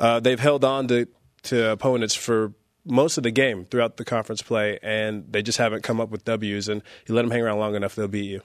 [0.00, 1.06] uh, they've held on to,
[1.44, 5.84] to opponents for most of the game throughout the conference play, and they just haven't
[5.84, 6.68] come up with W's.
[6.68, 8.42] And you let them hang around long enough, they'll beat you.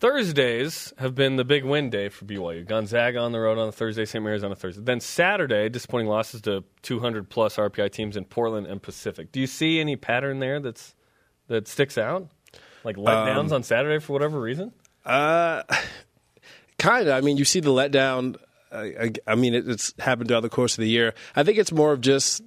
[0.00, 2.66] Thursdays have been the big win day for BYU.
[2.66, 4.24] Gonzaga on the road on a Thursday, St.
[4.24, 4.82] Mary's on a Thursday.
[4.82, 9.30] Then Saturday, disappointing losses to 200 plus RPI teams in Portland and Pacific.
[9.30, 10.94] Do you see any pattern there that's
[11.48, 12.28] that sticks out?
[12.82, 14.72] Like letdowns um, on Saturday for whatever reason?
[15.04, 15.62] Uh,
[16.78, 17.14] kind of.
[17.14, 18.36] I mean, you see the letdown
[18.72, 21.14] I, I mean, it, it's happened throughout the course of the year.
[21.34, 22.42] I think it's more of just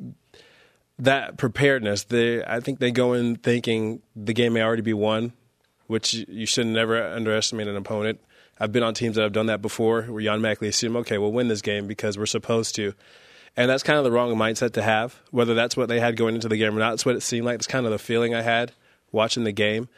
[0.99, 2.05] that preparedness.
[2.05, 5.33] They, I think they go in thinking the game may already be won,
[5.87, 8.19] which you should never underestimate an opponent.
[8.59, 11.31] I've been on teams that have done that before, where you automatically assume, okay, we'll
[11.31, 12.93] win this game because we're supposed to.
[13.55, 15.19] And that's kind of the wrong mindset to have.
[15.31, 17.45] Whether that's what they had going into the game or not, it's what it seemed
[17.45, 17.55] like.
[17.55, 18.71] It's kind of the feeling I had
[19.11, 19.89] watching the game.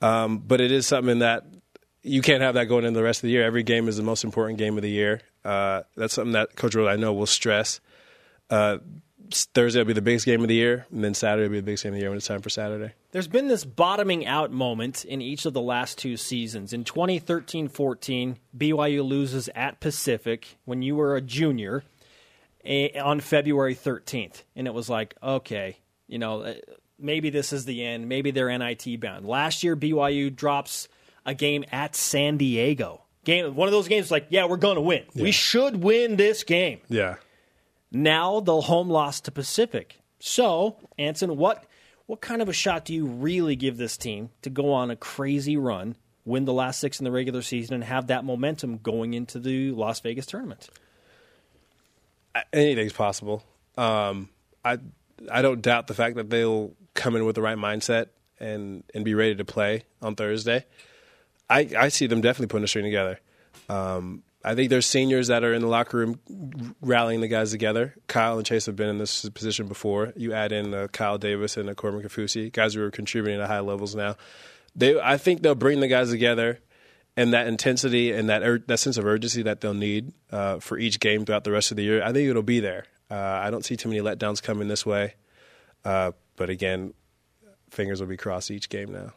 [0.00, 1.44] Um, but it is something that
[2.02, 3.44] you can't have that going into the rest of the year.
[3.44, 5.20] Every game is the most important game of the year.
[5.44, 7.80] Uh, that's something that Coach Rose I know will stress.
[8.50, 8.78] Uh,
[9.54, 11.64] Thursday will be the biggest game of the year, and then Saturday will be the
[11.64, 12.92] biggest game of the year when it's time for Saturday.
[13.12, 16.72] There's been this bottoming out moment in each of the last two seasons.
[16.72, 21.84] In 2013 14, BYU loses at Pacific when you were a junior
[23.00, 24.42] on February 13th.
[24.54, 26.54] And it was like, okay, you know, uh,
[26.98, 28.08] maybe this is the end.
[28.08, 29.26] Maybe they're NIT bound.
[29.26, 30.88] Last year, BYU drops
[31.24, 34.80] a game at San Diego game, one of those games like, yeah, we're going to
[34.80, 35.02] win.
[35.12, 35.24] Yeah.
[35.24, 36.80] We should win this game.
[36.88, 37.16] Yeah.
[38.02, 40.00] Now the home loss to Pacific.
[40.18, 41.64] So, Anson, what
[42.06, 44.96] what kind of a shot do you really give this team to go on a
[44.96, 49.14] crazy run, win the last six in the regular season, and have that momentum going
[49.14, 50.68] into the Las Vegas tournament?
[52.52, 53.42] Anything's possible.
[53.78, 54.28] Um,
[54.64, 54.78] I
[55.30, 59.04] I don't doubt the fact that they'll come in with the right mindset and and
[59.04, 60.66] be ready to play on Thursday.
[61.48, 63.20] I, I see them definitely putting a string together.
[63.68, 66.20] Um, I think there's seniors that are in the locker room
[66.80, 67.96] rallying the guys together.
[68.06, 70.12] Kyle and Chase have been in this position before.
[70.14, 73.48] You add in uh, Kyle Davis and uh, Corbin Kaufusi, guys who are contributing at
[73.48, 74.14] high levels now.
[74.76, 76.60] They, I think they'll bring the guys together
[77.16, 80.78] and that intensity and that ur- that sense of urgency that they'll need uh, for
[80.78, 82.00] each game throughout the rest of the year.
[82.00, 82.84] I think it'll be there.
[83.10, 85.14] Uh, I don't see too many letdowns coming this way.
[85.84, 86.94] Uh, but again,
[87.70, 89.12] fingers will be crossed each game now.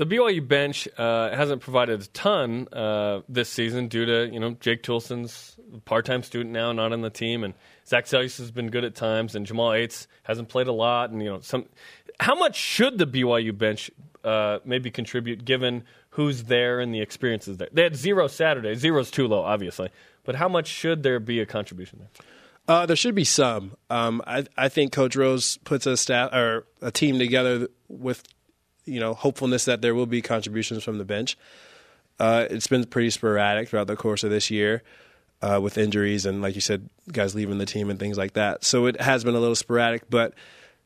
[0.00, 4.52] The BYU bench uh, hasn't provided a ton uh, this season due to you know
[4.58, 7.52] Jake Toolson's part-time student now, not on the team, and
[7.86, 11.22] Zach Seljaas has been good at times, and Jamal Aytes hasn't played a lot, and
[11.22, 11.66] you know some.
[12.18, 13.90] How much should the BYU bench
[14.24, 17.68] uh, maybe contribute given who's there and the experiences there?
[17.70, 18.76] They had zero Saturday.
[18.76, 19.90] Zero's too low, obviously,
[20.24, 22.08] but how much should there be a contribution there?
[22.66, 23.76] Uh, there should be some.
[23.90, 28.22] Um, I, I, think Coach Rose puts a staff or a team together with
[28.90, 31.36] you know hopefulness that there will be contributions from the bench.
[32.18, 34.82] Uh, it's been pretty sporadic throughout the course of this year
[35.42, 38.62] uh, with injuries and, like you said, guys leaving the team and things like that.
[38.62, 40.34] So it has been a little sporadic, but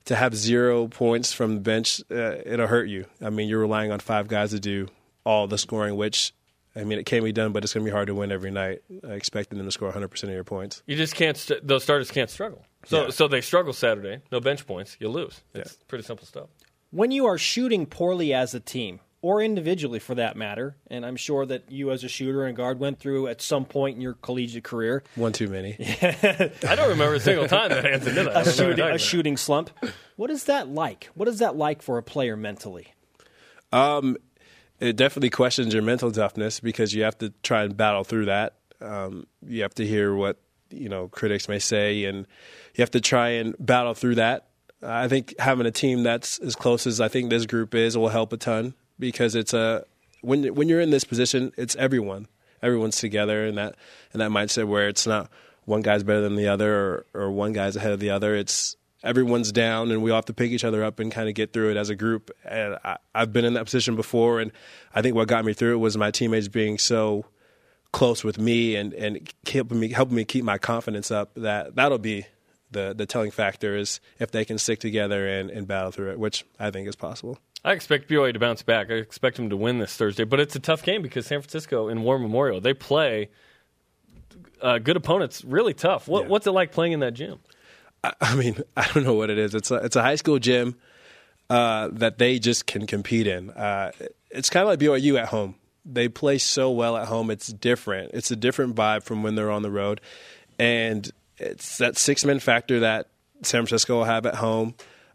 [0.05, 3.07] to have zero points from the bench, uh, it'll hurt you.
[3.21, 4.89] I mean, you're relying on five guys to do
[5.25, 6.33] all the scoring, which
[6.77, 8.51] I mean, it can be done, but it's going to be hard to win every
[8.51, 8.83] night.
[9.03, 10.83] expecting them to score 100 percent of your points.
[10.87, 11.37] You just can't.
[11.37, 12.65] St- those starters can't struggle.
[12.87, 13.11] So, yeah.
[13.11, 14.21] so they struggle Saturday.
[14.31, 14.97] No bench points.
[15.01, 15.41] You lose.
[15.55, 15.85] It's yeah.
[15.89, 16.49] pretty simple stuff
[16.95, 21.17] when you are shooting poorly as a team, or individually for that matter, and I'm
[21.17, 24.13] sure that you as a shooter and guard went through at some point in your
[24.13, 25.03] collegiate career.
[25.17, 25.77] One too many.
[25.81, 28.47] I don't remember a single time that Anthony did that.
[28.47, 29.71] A, shooting, a shooting slump.
[30.17, 31.09] What is that like?
[31.15, 32.93] What is that like for a player mentally?
[33.73, 34.19] Um,
[34.79, 38.57] it definitely questions your mental toughness because you have to try and battle through that.
[38.83, 40.39] Um, you have to hear what
[40.71, 42.27] you know critics may say, and
[42.75, 44.49] you have to try and battle through that
[44.85, 48.09] I think having a team that's as close as I think this group is will
[48.09, 49.85] help a ton because it's a
[50.23, 52.29] when when you're in this position, it's everyone.
[52.63, 53.77] Everyone's together in that
[54.13, 55.31] in that mindset where it's not
[55.65, 58.35] one guy's better than the other or, or one guy's ahead of the other.
[58.35, 61.35] It's everyone's down and we all have to pick each other up and kind of
[61.35, 62.31] get through it as a group.
[62.45, 64.51] And I, I've been in that position before, and
[64.95, 67.27] I think what got me through it was my teammates being so
[67.93, 71.33] close with me and and helping me helping me keep my confidence up.
[71.35, 72.27] That that'll be
[72.75, 76.19] the the telling factor is if they can stick together and, and battle through it,
[76.19, 77.39] which I think is possible.
[77.65, 78.91] I expect BYU to bounce back.
[78.91, 81.89] I expect them to win this Thursday, but it's a tough game because San Francisco
[81.89, 83.31] in War Memorial they play
[84.61, 86.07] uh, good opponents, really tough.
[86.09, 86.29] What, Yeah.
[86.29, 87.39] What's it like playing in that gym?
[88.21, 89.55] I mean, I don't know what it is.
[89.55, 90.77] It's a, it's a high school gym
[91.51, 93.51] uh, that they just can compete in.
[93.51, 93.93] Uh,
[94.31, 95.57] it's kind of like BYU at home.
[95.85, 97.31] They play so well at home.
[97.31, 98.13] It's different.
[98.15, 100.01] It's a different vibe from when they're on the road,
[100.59, 103.09] and it's that six man factor that
[103.43, 104.75] San Francisco will have at home.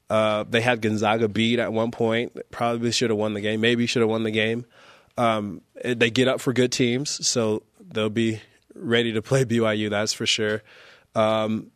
[0.10, 2.38] Uh, they had Gonzaga beat at one point.
[2.52, 3.62] Probably should have won the game.
[3.62, 4.66] Maybe should have won the game.
[5.18, 8.42] Um, they get up for good teams, so they'll be
[8.74, 9.90] ready to play BYU.
[9.90, 10.64] That's for sure.
[11.16, 11.72] Um,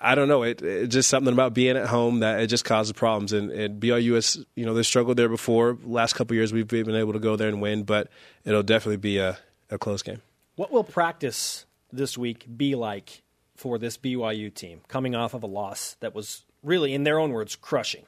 [0.00, 0.42] I don't know.
[0.42, 3.32] It, it's just something about being at home that it just causes problems.
[3.32, 5.78] And, and BYU has, you know, they struggled there before.
[5.84, 8.10] Last couple years, we've been able to go there and win, but
[8.44, 9.38] it'll definitely be a,
[9.70, 10.20] a close game.
[10.56, 13.22] What will practice this week be like
[13.58, 17.32] for this BYU team coming off of a loss that was really, in their own
[17.32, 18.06] words, crushing?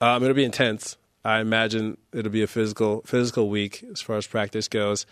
[0.00, 0.96] Um, it'll be intense.
[1.24, 5.06] I imagine it'll be a physical physical week as far as practice goes.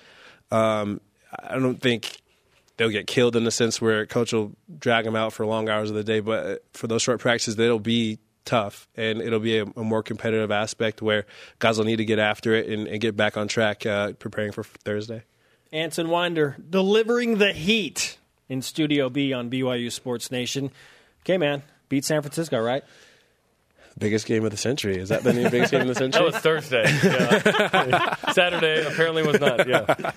[0.51, 1.01] Um,
[1.43, 2.21] I don't think
[2.77, 5.89] they'll get killed in the sense where coach will drag them out for long hours
[5.89, 9.65] of the day, but for those short practices, they'll be tough and it'll be a,
[9.65, 11.25] a more competitive aspect where
[11.61, 14.53] guys will need to get after it and, and get back on track uh, preparing
[14.53, 15.23] for Thursday.
[15.73, 18.19] Anson Winder delivering the heat
[18.53, 20.71] in Studio B on BYU Sports Nation.
[21.25, 22.85] Okay, man, beat San Francisco, right?
[23.99, 24.99] Biggest game of the century.
[24.99, 26.31] Is that the new biggest game of the century?
[26.31, 26.55] That century?
[26.57, 27.89] was Thursday.
[27.91, 28.15] Yeah.
[28.33, 29.67] Saturday apparently was not.
[29.69, 30.13] Yeah.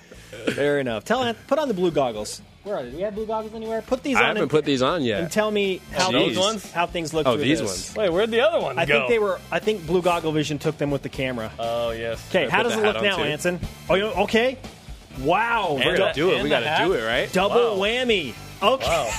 [0.54, 1.04] Fair enough.
[1.04, 2.40] Tell Ant, put on the blue goggles.
[2.62, 2.90] Where are they?
[2.90, 3.80] Do we have blue goggles anywhere?
[3.82, 5.20] Put these I on haven't and, put these on yet.
[5.20, 6.72] and tell me how those these ones?
[6.72, 7.26] how things look.
[7.26, 7.68] Oh, through these this.
[7.68, 7.96] ones.
[7.96, 8.98] Wait, where'd the other ones I go?
[9.00, 9.40] think they were.
[9.52, 11.52] I think Blue Goggle Vision took them with the camera.
[11.58, 12.22] Oh yes.
[12.30, 13.22] Okay, how does it look now, too.
[13.22, 13.60] Anson?
[13.88, 14.58] Oh, okay.
[15.20, 16.42] Wow, we And gotta do it.
[16.42, 17.32] We got to do it, right?
[17.32, 17.86] double Wow.
[17.86, 18.34] whammy.
[18.62, 19.12] Okay,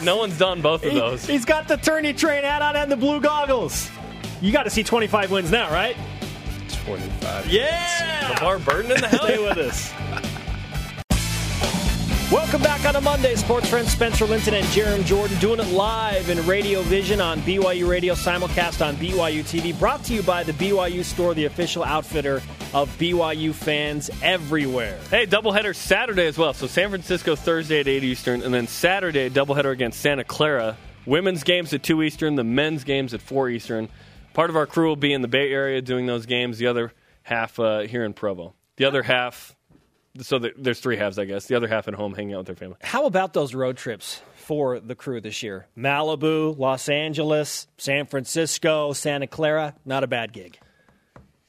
[0.04, 1.26] No one's done both of those.
[1.26, 3.90] he's got the tourney train hat on and the blue goggles.
[4.40, 5.96] You got to see 25 wins now, right?
[6.84, 7.46] 25.
[7.50, 8.30] Yeah.
[8.34, 9.22] LeVar Burton in the house.
[9.24, 9.92] Stay with us.
[12.32, 13.34] Welcome back on a Monday.
[13.36, 17.88] Sports friends Spencer Linton and Jarom Jordan doing it live in Radio Vision on BYU
[17.88, 19.78] Radio, simulcast on BYU TV.
[19.78, 22.42] Brought to you by the BYU Store, the official outfitter
[22.74, 24.98] of BYU fans everywhere.
[25.10, 26.52] Hey, doubleheader Saturday as well.
[26.52, 30.76] So San Francisco Thursday at 8 Eastern, and then Saturday, doubleheader against Santa Clara.
[31.06, 33.88] Women's games at 2 Eastern, the men's games at 4 Eastern.
[34.32, 36.92] Part of our crew will be in the Bay Area doing those games, the other
[37.22, 38.54] half uh, here in Provo.
[38.76, 39.54] The other half,
[40.18, 41.46] so there- there's three halves, I guess.
[41.46, 42.76] The other half at home hanging out with their family.
[42.82, 45.66] How about those road trips for the crew this year?
[45.78, 49.74] Malibu, Los Angeles, San Francisco, Santa Clara.
[49.84, 50.58] Not a bad gig.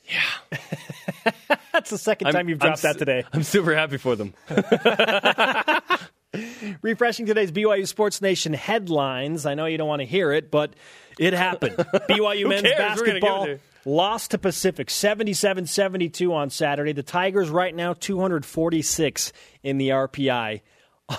[0.08, 1.32] Yeah.
[1.74, 3.26] That's the 2nd time you've dropped I'm that today.
[3.34, 4.34] I'm super happy for them.
[6.82, 9.46] Refreshing today's BYU Sports Nation headlines.
[9.46, 10.74] I know you don't want to hear it, but
[11.20, 11.76] it happened.
[11.78, 13.00] BYU men's cares?
[13.00, 16.92] We're gonna give it basketball lost to Pacific 77 72 on Saturday.
[16.92, 19.32] The Tigers, right now, 246
[19.64, 20.62] in the RPI.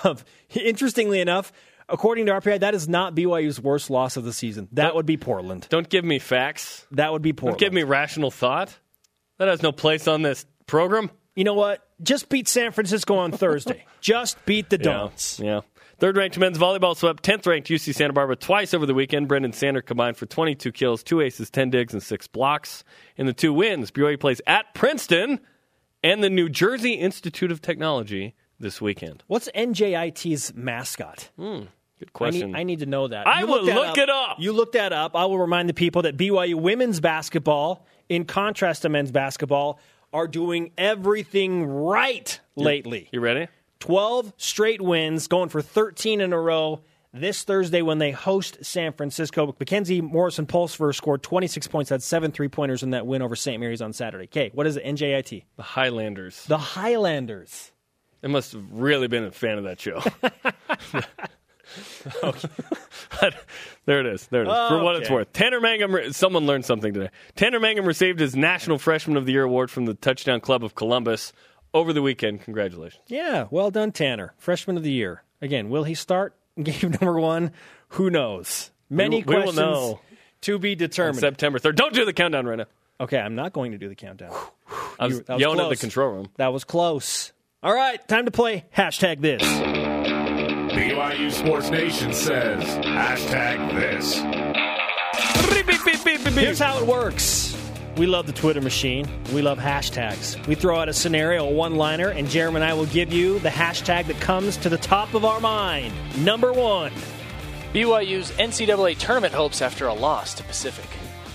[0.03, 1.53] Of Interestingly enough,
[1.89, 4.67] according to RPI, that is not BYU's worst loss of the season.
[4.73, 5.67] That would be Portland.
[5.69, 6.85] Don't give me facts.
[6.91, 7.59] That would be Portland.
[7.59, 8.77] Don't give me rational thought.
[9.37, 11.11] That has no place on this program.
[11.35, 11.87] You know what?
[12.01, 13.85] Just beat San Francisco on Thursday.
[14.01, 15.39] Just beat the Dons.
[15.43, 15.61] Yeah.
[15.99, 19.27] Third ranked men's volleyball swept 10th ranked UC Santa Barbara twice over the weekend.
[19.27, 22.83] Brendan Sander combined for 22 kills, two aces, 10 digs, and six blocks.
[23.15, 25.39] In the two wins, BYU plays at Princeton
[26.03, 29.23] and the New Jersey Institute of Technology this weekend.
[29.25, 31.29] What's NJIT's mascot?
[31.35, 31.63] Hmm.
[31.99, 32.51] Good I question.
[32.51, 33.27] need, I need to know that.
[33.27, 34.37] I You will look look it up.
[34.39, 35.15] You look that up.
[35.15, 39.79] I will remind the people that BYU women's basketball, in contrast to men's basketball,
[40.13, 43.09] are doing everything right lately.
[43.11, 43.47] you ready?
[43.79, 46.81] 12 straight wins, going for 13 in a row
[47.13, 49.55] this Thursday when they host San Francisco.
[49.59, 53.59] Mackenzie Morrison Pulsipher scored 26 points, had seven three pointers in that win over St.
[53.59, 54.25] Mary's on Saturday.
[54.25, 54.85] Okay, what is it?
[54.85, 55.43] NJIT.
[55.55, 56.45] The Highlanders.
[56.45, 57.71] The Highlanders.
[58.23, 60.01] I must have really been a fan of that show.
[63.85, 64.27] there it is.
[64.27, 64.53] There it is.
[64.69, 65.31] For what it's worth.
[65.33, 67.09] Tanner Mangum, re- someone learned something today.
[67.35, 70.75] Tanner Mangum received his National Freshman of the Year award from the Touchdown Club of
[70.75, 71.33] Columbus
[71.73, 72.41] over the weekend.
[72.41, 73.01] Congratulations.
[73.07, 74.33] Yeah, well done, Tanner.
[74.37, 75.23] Freshman of the year.
[75.41, 77.51] Again, will he start game number one?
[77.89, 78.71] Who knows?
[78.89, 79.99] Many we will questions know.
[80.41, 81.19] to be determined.
[81.19, 81.75] September 3rd.
[81.75, 82.65] Don't do the countdown right now.
[83.01, 84.31] okay, I'm not going to do the countdown.
[84.99, 86.29] I was, You- was yelling at the control room.
[86.37, 87.31] That was close.
[87.63, 89.41] All right, time to play hashtag this.
[90.97, 94.15] BYU Sports Nation says hashtag this.
[96.33, 97.55] Here's how it works.
[97.97, 99.07] We love the Twitter machine.
[99.31, 100.43] We love hashtags.
[100.47, 103.37] We throw out a scenario, a one liner, and Jeremy and I will give you
[103.39, 105.93] the hashtag that comes to the top of our mind.
[106.25, 106.91] Number one.
[107.73, 110.89] BYU's NCAA tournament hopes after a loss to Pacific.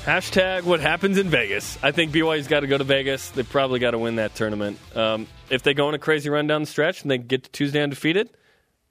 [0.05, 1.79] Hashtag what happens in Vegas.
[1.85, 3.31] I think BYU's got to go to Vegas.
[3.31, 4.81] They probably got to win that tournament.
[4.97, 7.51] Um, if they go on a crazy run down the stretch and they get to
[7.53, 8.29] Tuesday undefeated,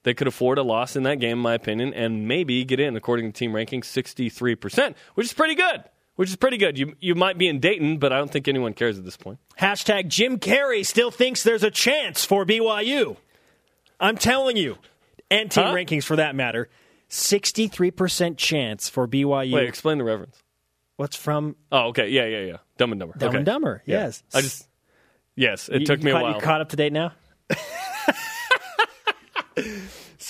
[0.04, 2.96] they could afford a loss in that game, in my opinion, and maybe get in,
[2.96, 5.84] according to team rankings, 63%, which is pretty good.
[6.16, 6.78] Which is pretty good.
[6.78, 9.40] You, you might be in Dayton, but I don't think anyone cares at this point.
[9.60, 13.16] Hashtag Jim Carrey still thinks there's a chance for BYU.
[14.00, 14.78] I'm telling you,
[15.32, 15.74] and team Huh?
[15.74, 16.70] rankings for that matter,
[17.10, 19.54] 63% chance for BYU.
[19.54, 20.38] Wait, explain the reference.
[20.98, 22.10] What's from Oh, okay.
[22.10, 22.58] Yeah, yeah, yeah.
[22.78, 23.16] Dumb and Dumber.
[23.18, 23.38] Dumb okay.
[23.38, 23.82] and Dumber?
[23.86, 24.04] Yeah.
[24.06, 24.24] Yes.
[24.34, 24.68] I just,
[25.36, 26.36] yes, it You- took you me a while.
[26.36, 27.14] You caught up to date now?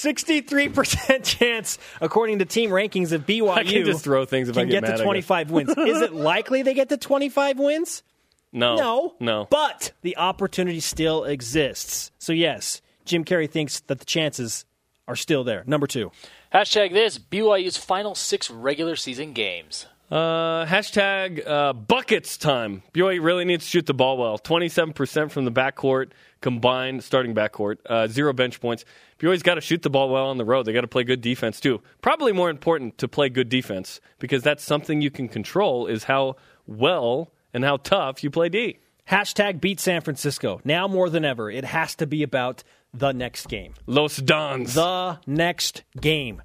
[0.04, 4.64] 63% chance, according to team rankings, of BYU I can just throw things if I
[4.66, 5.04] get get mad, to guess.
[5.04, 5.70] 25 wins.
[5.70, 8.04] Is it likely they get to 25 wins?
[8.52, 8.76] no.
[8.76, 9.16] No.
[9.20, 9.48] No.
[9.50, 12.12] But the opportunity still exists.
[12.20, 14.66] So, yes, Jim Carrey thinks that the chances
[15.08, 15.64] are still there.
[15.66, 16.12] Number two.
[16.54, 19.86] Hashtag this BYU's final six regular season games.
[20.12, 22.84] Uh, hashtag uh, buckets time.
[22.94, 24.38] BYU really needs to shoot the ball well.
[24.38, 27.78] 27% from the backcourt combined, starting backcourt.
[27.86, 28.84] Uh, zero bench points.
[29.20, 30.66] BYU's got to shoot the ball well on the road.
[30.66, 31.82] They got to play good defense too.
[32.02, 36.36] Probably more important to play good defense because that's something you can control is how
[36.68, 38.80] well and how tough you play D.
[39.10, 40.60] Hashtag beat San Francisco.
[40.66, 43.76] Now more than ever, it has to be about the next game.
[43.86, 44.74] Los Dons.
[44.74, 46.42] The next game.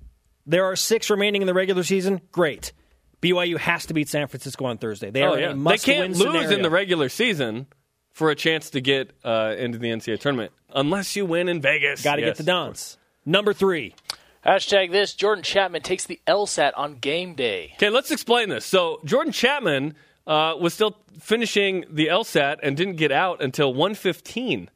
[0.47, 2.21] There are six remaining in the regular season.
[2.31, 2.73] Great.
[3.23, 5.11] BYU has to beat San Francisco on Thursday.
[5.11, 6.51] They oh are yeah, a they must-win can't lose scenario.
[6.51, 7.67] in the regular season
[8.13, 12.03] for a chance to get uh, into the NCAA tournament unless you win in Vegas.
[12.03, 12.99] Got to Yes, get the Dons.
[13.25, 13.95] Number three.
[14.45, 17.73] Hashtag this Jordan Chapman takes the LSAT on game day.
[17.75, 18.65] Okay, let's explain this.
[18.65, 19.95] So Jordan Chapman
[20.27, 24.71] uh, was still finishing the LSAT and didn't get out until 115.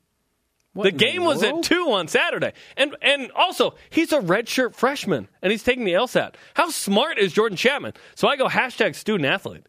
[0.74, 2.52] The in the game was at 2 on Saturday.
[2.76, 6.34] And and also, he's a redshirt freshman and he's taking the LSAT.
[6.54, 7.94] How smart is Jordan Chapman?
[8.14, 9.64] So I go hashtag student athlete.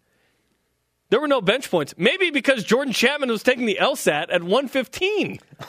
[1.12, 1.94] There were no bench points.
[1.98, 5.40] Maybe because Jordan Chapman was taking the LSAT at 115.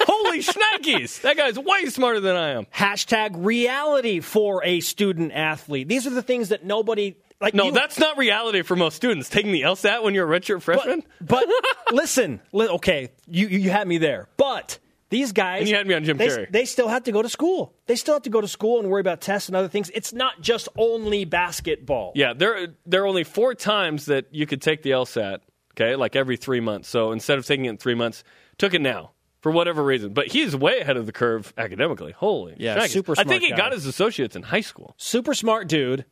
[0.00, 1.20] Holy shnikes.
[1.20, 2.64] That guy's way smarter than I am.
[2.74, 5.88] Hashtag reality for a student athlete.
[5.88, 7.54] These are the things that nobody like.
[7.54, 9.28] No, you- that's not reality for most students.
[9.28, 11.02] Taking the LSAT when you're a redshirt freshman?
[11.20, 11.46] But
[11.92, 14.28] listen, li- okay, you you had me there.
[14.36, 14.78] But
[15.10, 16.50] these guys, And you had me on Jim they, Carrey.
[16.50, 17.74] They still have to go to school.
[17.86, 19.90] They still have to go to school and worry about tests and other things.
[19.94, 22.12] It's not just only basketball.
[22.14, 25.40] Yeah, there there are only four times that you could take the LSAT.
[25.74, 26.88] Okay, like every three months.
[26.88, 28.24] So instead of taking it in three months,
[28.58, 30.12] took it now for whatever reason.
[30.12, 32.12] But he's way ahead of the curve academically.
[32.12, 33.56] Holy, Yeah, super I think he guy.
[33.56, 34.94] got his associates in high school.
[34.98, 36.04] Super smart dude.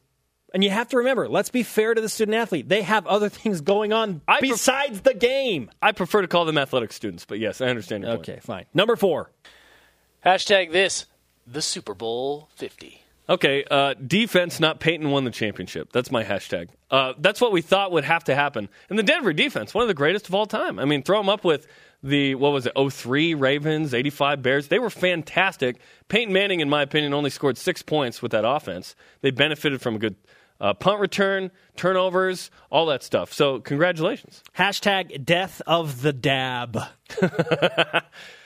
[0.52, 2.68] And you have to remember, let's be fair to the student athlete.
[2.68, 5.70] They have other things going on I pref- besides the game.
[5.80, 8.28] I prefer to call them athletic students, but yes, I understand your point.
[8.28, 8.66] Okay, fine.
[8.74, 9.30] Number four.
[10.24, 11.06] Hashtag this
[11.46, 13.02] the Super Bowl 50.
[13.28, 15.92] Okay, uh, defense, not Peyton won the championship.
[15.92, 16.68] That's my hashtag.
[16.90, 18.68] Uh, that's what we thought would have to happen.
[18.88, 20.80] And the Denver defense, one of the greatest of all time.
[20.80, 21.68] I mean, throw them up with
[22.02, 24.68] the, what was it, 03 Ravens, 85 Bears.
[24.68, 25.76] They were fantastic.
[26.08, 28.96] Peyton Manning, in my opinion, only scored six points with that offense.
[29.20, 30.16] They benefited from a good
[30.60, 33.32] uh, punt return, turnovers, all that stuff.
[33.32, 34.42] So, congratulations.
[34.56, 36.78] Hashtag death of the dab.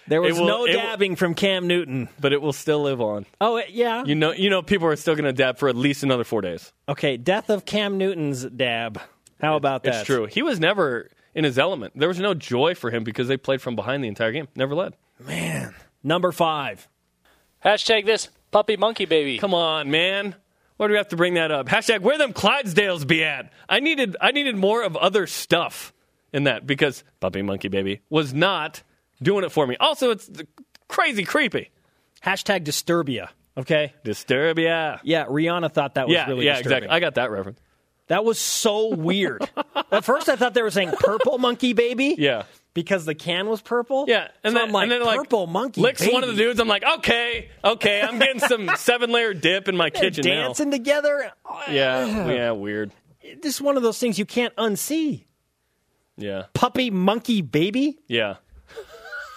[0.07, 2.09] there was will- no it will- dabbing from Cam Newton.
[2.21, 3.27] But it will still live on.
[3.41, 4.05] Oh, it- yeah.
[4.05, 6.41] You know, you know, people are still going to dab for at least another four
[6.41, 6.73] days.
[6.89, 9.01] Okay, death of Cam Newton's dab.
[9.41, 9.95] How about that?
[9.97, 10.27] It's true.
[10.27, 11.93] He was never in his element.
[11.99, 14.49] There was no joy for him because they played from behind the entire game.
[14.57, 14.95] Never led.
[15.19, 16.89] Man, number five.
[17.65, 19.39] Hashtag this puppy monkey baby.
[19.39, 20.35] Come on, man.
[20.77, 21.69] Why do we have to bring that up?
[21.69, 23.53] Hashtag where them Clydesdales be at?
[23.69, 25.93] I needed I needed more of other stuff
[26.33, 28.83] in that because Puppy Monkey Baby was not
[29.23, 29.77] doing it for me.
[29.79, 30.29] Also, it's
[30.89, 31.71] crazy creepy.
[32.25, 33.29] Hashtag Disturbia.
[33.57, 33.93] Okay.
[34.05, 34.99] Disturbia.
[35.05, 36.79] Yeah, Rihanna thought that was Yeah, really yeah, disturbing.
[36.79, 36.97] exactly.
[36.97, 37.61] I got that reference.
[38.09, 39.49] That was so weird.
[39.93, 42.43] At first, I thought they were saying "purple monkey baby." Yeah.
[42.75, 44.05] Because the can was purple.
[44.09, 46.13] Yeah, and so then, I'm like, and then like purple monkey licks baby.
[46.13, 46.61] one of the dudes.
[46.61, 50.49] I'm like, okay, okay, I'm getting some seven layer dip in my They're kitchen now.
[50.49, 51.33] dancing together.
[51.71, 52.91] Yeah, yeah, weird.
[53.41, 55.25] This is one of those things you can't unsee.
[56.17, 57.99] Yeah, Puppy monkey baby.
[58.09, 58.37] yeah.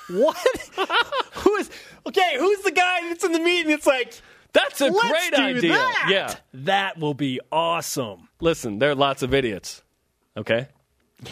[0.09, 0.37] What?
[1.33, 1.69] Who is?
[2.05, 3.71] Okay, who's the guy that's in the meeting?
[3.73, 4.13] It's like,
[4.53, 5.73] That's a great idea.
[5.73, 6.07] that.
[6.09, 6.35] Yeah.
[6.53, 8.29] that will be awesome.
[8.39, 9.83] Listen, there are lots of idiots.
[10.37, 10.67] Okay?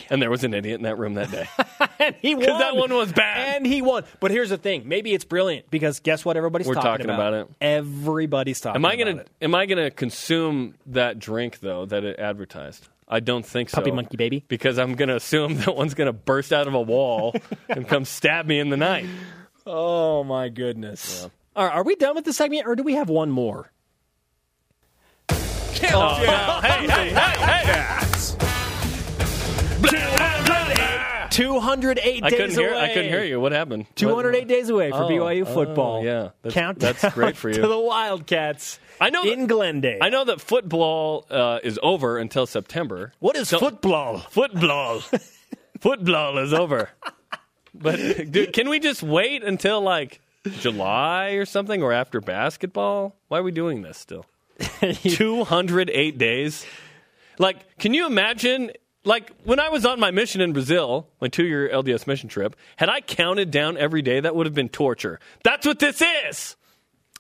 [0.10, 1.48] And there was an idiot in that room that day.
[1.98, 2.46] And he won.
[2.46, 3.58] that one was bad.
[3.58, 4.04] And he won.
[4.20, 6.36] But here's the thing: maybe it's brilliant because guess what?
[6.38, 7.48] Everybody's We're talking, talking about it.
[7.62, 8.76] Everybody's talking.
[8.76, 9.30] Am I gonna it.
[9.42, 12.88] am I gonna consume that drink though that it advertised?
[13.08, 13.76] I don't think so.
[13.76, 14.44] Puppy monkey baby.
[14.48, 17.36] Because I'm going to assume that one's going to burst out of a wall
[17.70, 19.06] and come stab me in the night.
[19.66, 21.28] Oh my goodness.
[21.56, 23.72] All right, are we done with the segment, or do we have one more?
[25.30, 26.62] Oh, yeah.
[26.62, 28.05] Hey, hey, hey, hey!
[31.32, 32.70] 208 I days couldn't hear.
[32.74, 32.80] away.
[32.82, 33.40] I couldn't hear you.
[33.40, 33.88] What happened?
[33.96, 36.04] 208 days away for Oh, BYU oh, football.
[36.04, 36.30] yeah.
[36.42, 37.56] That's- Countdown that's great for you.
[37.56, 38.80] to the Wildcats.
[39.02, 40.00] I know in that- Glendale.
[40.02, 43.12] I know that football uh, is over until September.
[43.20, 44.20] What is So- football?
[44.20, 45.02] Football.
[45.82, 46.90] Football is over.
[47.74, 47.98] But
[48.32, 50.22] dude, can we just wait until like
[50.62, 53.16] July or something or after basketball?
[53.28, 54.26] Why are we doing this still?
[55.04, 56.66] 208 days.
[57.38, 58.72] Like, can you imagine
[59.06, 62.90] like when I was on my mission in Brazil, my 2-year LDS mission trip, had
[62.90, 65.20] I counted down every day that would have been torture.
[65.44, 66.56] That's what this is.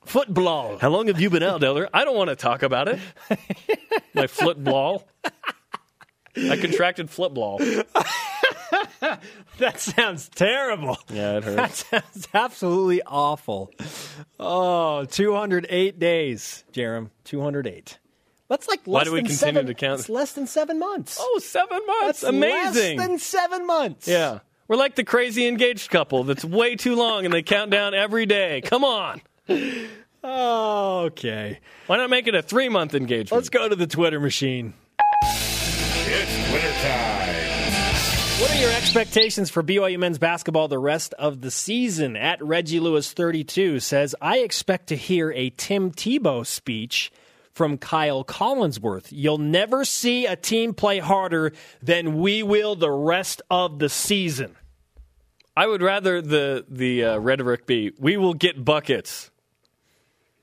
[0.05, 0.77] Football.
[0.77, 1.89] How long have you been out, Elder?
[1.93, 2.99] I don't want to talk about it.
[4.13, 5.07] My football.
[6.37, 7.59] I contracted football.
[9.57, 10.97] That sounds terrible.
[11.09, 11.83] Yeah, it hurts.
[11.83, 13.71] That sounds absolutely awful.
[14.37, 17.09] Oh, 208 days, Jarom.
[17.23, 17.97] 208.
[18.47, 19.99] That's like less Why do we than continue seven, to count?
[20.01, 21.17] It's less than seven months.
[21.19, 22.21] Oh, seven months.
[22.21, 22.97] That's Amazing.
[22.97, 24.07] Less than seven months.
[24.07, 24.39] yeah.
[24.67, 28.25] We're like the crazy engaged couple that's way too long and they count down every
[28.25, 28.61] day.
[28.61, 29.21] Come on.
[30.23, 31.59] Okay.
[31.85, 33.31] Why not make it a three month engagement?
[33.31, 34.73] Let's go to the Twitter machine.
[36.07, 37.35] It's Twitter time.
[38.41, 42.17] What are your expectations for BYU men's basketball the rest of the season?
[42.17, 47.11] At Reggie Lewis 32 says, I expect to hear a Tim Tebow speech
[47.55, 49.07] from Kyle Collinsworth.
[49.11, 54.55] You'll never see a team play harder than we will the rest of the season.
[55.57, 59.31] I would rather the the uh, rhetoric be we will get buckets.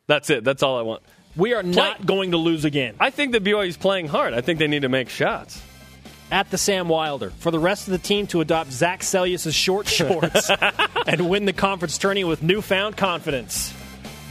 [0.06, 0.42] That's it.
[0.42, 1.02] That's all I want.
[1.36, 2.96] We are not going to lose again.
[2.98, 4.34] I think the that is playing hard.
[4.34, 5.62] I think they need to make shots.
[6.30, 9.86] At the Sam Wilder, for the rest of the team to adopt Zach Seljaas' short
[9.98, 10.50] shorts
[11.06, 13.74] and win the conference tourney with newfound confidence.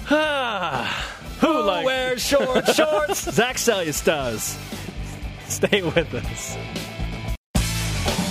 [1.42, 3.30] Who like wears short shorts?
[3.32, 4.58] Zach Seljaas does.
[5.48, 6.58] Stay with us.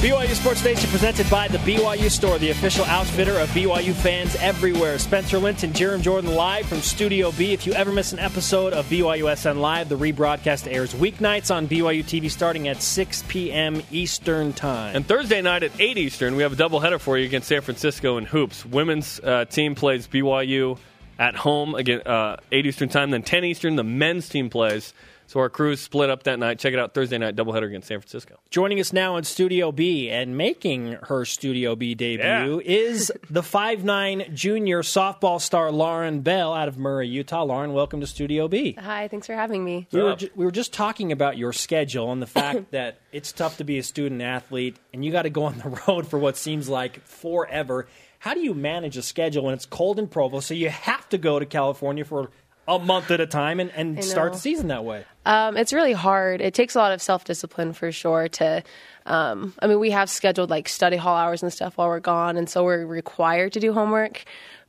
[0.01, 4.99] BYU Sports Nation presented by the BYU Store, the official outfitter of BYU fans everywhere.
[4.99, 7.53] Spencer Linton, Jarom Jordan live from Studio B.
[7.53, 11.69] If you ever miss an episode of BYU SN Live, the rebroadcast airs weeknights on
[11.69, 13.83] BYU TV starting at 6 p.m.
[13.91, 14.97] Eastern Time.
[14.97, 18.17] And Thursday night at 8 Eastern, we have a doubleheader for you against San Francisco
[18.17, 18.65] in hoops.
[18.65, 20.79] Women's uh, team plays BYU
[21.21, 23.11] at home again uh, 8 Eastern time.
[23.11, 24.93] Then 10 Eastern, the men's team plays.
[25.27, 26.59] So our crews split up that night.
[26.59, 28.41] Check it out Thursday night doubleheader against San Francisco.
[28.51, 32.69] Joining us now in Studio B and making her Studio B debut Yeah.
[32.69, 37.45] is the five nine junior softball star Lauren Bell out of Murray, Utah.
[37.45, 38.73] Lauren, welcome to Studio B.
[38.81, 39.87] Hi, thanks for having me.
[39.93, 43.31] We were, ju- we were just talking about your schedule and the fact that it's
[43.31, 46.19] tough to be a student athlete and you got to go on the road for
[46.19, 47.87] what seems like forever.
[48.21, 51.17] How do you manage a schedule when it's cold in Provo, so you have to
[51.17, 52.31] go to California for
[52.69, 55.07] a month at a time and, and start the season that way?
[55.25, 56.43] Um, it's really hard.
[56.43, 58.29] It takes a lot of self discipline for sure.
[58.29, 58.63] To,
[59.07, 62.37] um, I mean, we have scheduled like study hall hours and stuff while we're gone,
[62.37, 64.23] and so we're required to do homework.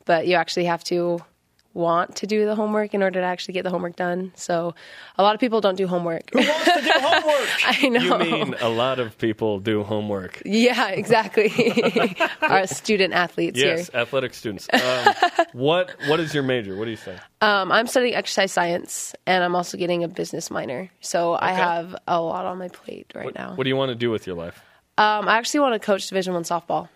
[0.06, 1.22] But you actually have to
[1.74, 4.32] want to do the homework in order to actually get the homework done.
[4.36, 4.74] So
[5.16, 6.30] a lot of people don't do homework.
[6.32, 7.48] Who wants to do homework?
[7.66, 8.18] I know.
[8.24, 10.42] You mean a lot of people do homework?
[10.44, 11.50] Yeah, exactly.
[12.42, 14.00] Our student athletes Yes, here.
[14.00, 14.68] athletic students.
[14.72, 15.14] Um,
[15.52, 16.76] what What is your major?
[16.76, 17.16] What do you say?
[17.40, 20.90] Um, I'm studying exercise science, and I'm also getting a business minor.
[21.00, 23.54] So I have a lot on my plate right now.
[23.54, 24.62] What do you want to do with your life?
[24.98, 26.88] Um, I actually want to coach Division One softball.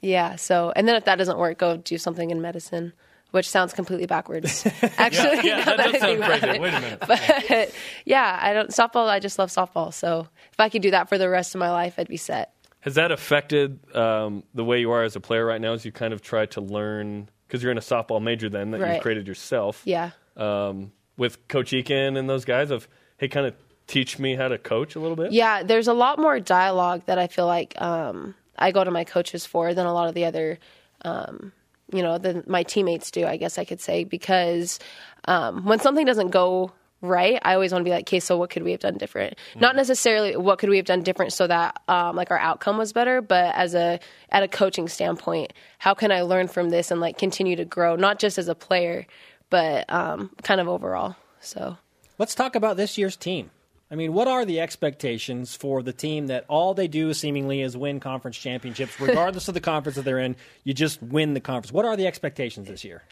[0.00, 0.36] Yeah.
[0.36, 2.92] So, and then if that doesn't work, go do something in medicine,
[3.30, 4.66] which sounds completely backwards.
[4.98, 6.58] Actually, Yeah, now that I does sound crazy.
[6.58, 7.02] Wait a minute.
[7.06, 7.74] But
[8.04, 9.08] yeah, I don't softball.
[9.08, 9.92] I just love softball.
[9.92, 12.52] So if I could do that for the rest of my life, I'd be set.
[12.80, 15.72] Has that affected um, the way you are as a player right now?
[15.72, 18.80] As you kind of try to learn because you're in a softball major then that
[18.80, 19.82] you've created yourself.
[19.84, 20.10] Yeah.
[20.36, 23.54] Um, with Coach Eakin and those guys of hey, kind of
[23.86, 25.32] teach me how to coach a little bit.
[25.32, 29.04] Yeah, there's a lot more dialogue that I feel like um, I go to my
[29.04, 30.58] coaches for than a lot of the other,
[31.02, 31.52] um,
[31.92, 33.26] you know, than my teammates do.
[33.26, 34.78] I guess I could say because
[35.24, 36.72] um, when something doesn't go
[37.02, 39.38] right, I always want to be like, okay, so what could we have done different?
[39.56, 42.92] Not necessarily what could we have done different so that um, like our outcome was
[42.92, 47.00] better, but as a at a coaching standpoint, how can I learn from this and
[47.00, 49.06] like continue to grow, not just as a player,
[49.48, 51.16] but um, kind of overall.
[51.40, 51.76] So.
[52.18, 53.50] Let's talk about this year's team.
[53.90, 57.76] I mean, what are the expectations for the team that all they do seemingly is
[57.76, 60.36] win conference championships, regardless of the conference that they're in?
[60.62, 61.72] You just win the conference.
[61.72, 63.02] What are the expectations this year?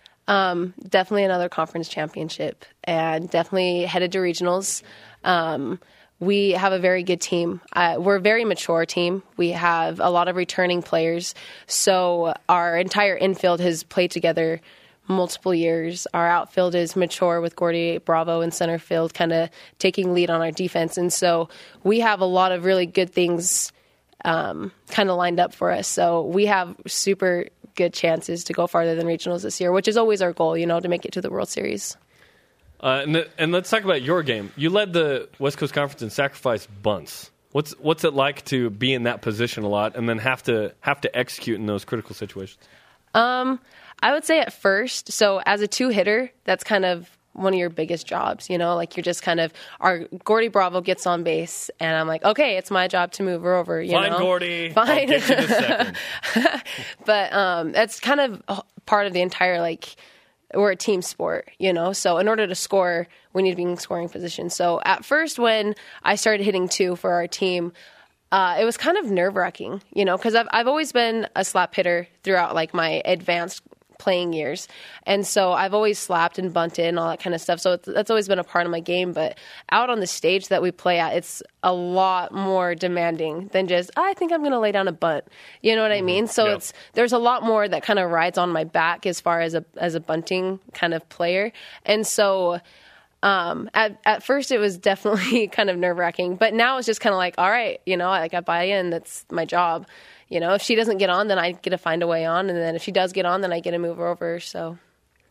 [0.89, 4.83] definitely another conference championship and definitely headed to regionals.
[5.25, 5.81] Um,
[6.21, 7.61] we have a very good team.
[7.73, 9.23] Uh, we're a very mature team.
[9.37, 11.35] We have a lot of returning players.
[11.67, 14.61] So our entire infield has played together
[15.09, 16.07] multiple years.
[16.15, 20.41] Our outfield is mature with Gordy Bravo in center field, kind of taking lead on
[20.41, 20.97] our defense.
[20.97, 21.49] And so
[21.83, 23.73] we have a lot of really good things
[24.25, 25.89] um, kind of lined up for us.
[25.89, 29.97] So we have super good chances to go farther than regionals this year, which is
[29.97, 31.97] always our goal, you know, to make it to the World Series.
[32.81, 34.53] Uh, and, the, and let's talk about your game.
[34.57, 37.31] You led the West Coast Conference in sacrifice bunts.
[37.53, 40.75] What's what's it like to be in that position a lot and then have to
[40.81, 42.59] have to execute in those critical situations?
[43.15, 43.59] Um,
[44.03, 47.59] I would say at first, so as a two hitter, that's kind of one of
[47.59, 51.23] your biggest jobs, you know, like you're just kind of our Gordy Bravo gets on
[51.23, 54.19] base and I'm like, okay, it's my job to move her over, you Fine, know.
[54.19, 54.71] Gordy.
[54.71, 54.89] Fine.
[54.89, 55.97] I'll get you in second.
[57.05, 58.43] but um, that's kind of
[58.87, 59.97] part of the entire like
[60.55, 61.93] we're a team sport, you know.
[61.93, 64.51] So in order to score, we need to be in scoring position.
[64.51, 67.73] So at first, when I started hitting two for our team,
[68.33, 71.45] uh, it was kind of nerve wracking, you know, because I've I've always been a
[71.45, 73.63] slap hitter throughout like my advanced
[73.99, 74.69] playing years,
[75.05, 77.61] and so I've always slapped and bunted and all that kind of stuff.
[77.61, 79.13] So it's, that's always been a part of my game.
[79.13, 79.39] But
[79.71, 83.91] out on the stage that we play at, it's a lot more demanding than just
[83.97, 85.25] I think I'm going to lay down a bunt.
[85.61, 86.27] You know what I mean?
[86.29, 86.55] So Yeah.
[86.55, 89.55] it's there's a lot more that kind of rides on my back as far as
[89.55, 91.53] a as a bunting kind of player,
[91.85, 92.61] and so.
[93.21, 97.01] Um, at at first it was definitely kind of nerve wracking, but now it's just
[97.01, 98.91] kind of like, all right, you know, I got buy in.
[98.91, 99.89] That's my job.
[100.29, 102.51] You know, if she doesn't get on, then I get to find a way on,
[102.51, 104.41] and then if she does get on, then I get to move her over.
[104.41, 104.79] So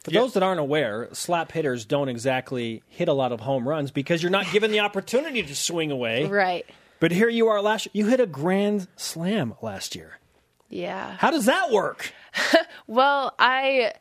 [0.04, 3.92] For those that aren't aware, slap hitters don't exactly hit a lot of home runs
[3.92, 6.26] because you're not given the opportunity to swing away.
[6.26, 6.66] right,
[7.00, 10.18] But here you are last you hit a grand slam last year.
[10.70, 11.16] yeah.
[11.18, 12.12] How does that work?
[12.88, 13.94] Well, I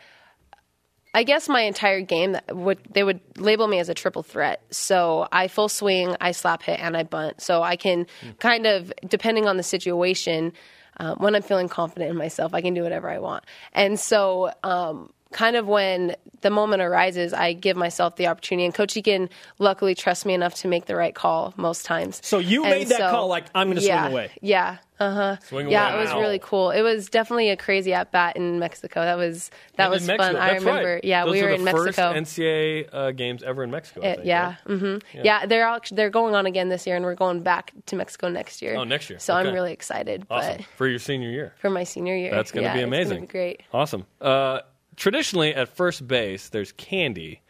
[1.12, 4.62] I guess my entire game that would they would label me as a triple threat.
[4.70, 7.40] So I full swing, I slap hit, and I bunt.
[7.40, 8.32] So I can hmm.
[8.38, 10.52] kind of depending on the situation.
[10.98, 13.44] Um, when I'm feeling confident in myself, I can do whatever I want.
[13.72, 18.64] And so, um, kind of when the moment arises, I give myself the opportunity.
[18.64, 19.28] And Coach Eakin
[19.58, 22.20] luckily trusts me enough to make the right call most times.
[22.24, 24.30] So you And made that so- call like I'm going to yeah, swing away.
[24.40, 24.78] Yeah.
[24.98, 25.36] Uh huh.
[25.44, 25.98] Swing Yeah, away.
[25.98, 26.20] it was Wow.
[26.20, 26.70] really cool.
[26.70, 29.02] It was definitely a crazy at bat in Mexico.
[29.02, 30.32] That was that And was in Mexico.
[30.38, 30.42] fun.
[30.42, 30.94] I remember.
[30.94, 31.04] right.
[31.04, 31.84] Yeah, Those we were the in Mexico.
[32.14, 34.00] First NCAA uh, games ever in Mexico.
[34.02, 34.78] I It- think, yeah, right?
[34.78, 35.44] hmm yeah.
[35.44, 38.62] They're all, they're going on again this year, and we're going back to Mexico next
[38.62, 38.74] year.
[38.76, 39.18] Oh, next year.
[39.18, 39.48] So Okay.
[39.48, 40.26] I'm really excited.
[40.30, 41.52] Awesome But for your senior year.
[41.58, 43.16] for my senior year, That's going to yeah, be amazing.
[43.16, 43.62] gonna be great.
[43.74, 44.06] Awesome.
[44.20, 44.60] Uh,
[44.96, 47.40] traditionally, at first base, there's candy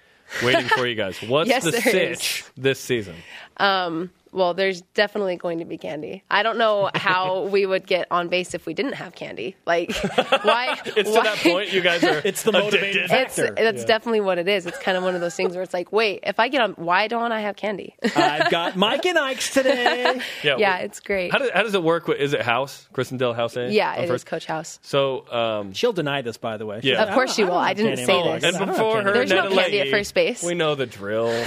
[0.42, 1.20] waiting for you guys.
[1.26, 2.50] What's Yes, the sitch is.
[2.56, 3.14] this season?
[3.58, 6.22] Um, Well, there's definitely going to be candy.
[6.30, 9.56] I don't know how we would get on base if we didn't have candy.
[9.64, 9.94] Like,
[10.42, 10.78] why?
[10.84, 12.20] It's why, to that point you guys are.
[12.26, 13.08] It's the motivating addicted.
[13.08, 13.44] factor.
[13.46, 14.66] It's that's definitely what it is.
[14.66, 16.72] It's kind of one of those things where it's like, wait, if I get on,
[16.72, 17.94] why don't I have candy?
[18.14, 20.20] I've got Mike and Ike's today.
[20.44, 20.56] Yeah.
[20.58, 21.32] yeah, it's great.
[21.32, 22.06] How, do, how does it work?
[22.10, 22.88] Is it House?
[22.92, 23.72] Kristen Delahoussaye?
[23.72, 24.26] yeah, on it is first?
[24.26, 24.78] Coach House.
[24.82, 26.80] So, um, She'll deny this, by the way.
[26.82, 27.02] Yeah.
[27.04, 27.54] Of course she will.
[27.54, 28.54] I didn't say this.
[28.54, 29.18] and before her, candy.
[29.18, 30.42] There's no candy at first base.
[30.42, 31.44] We know the drill.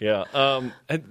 [0.00, 0.24] yeah.
[0.34, 1.04] Um, and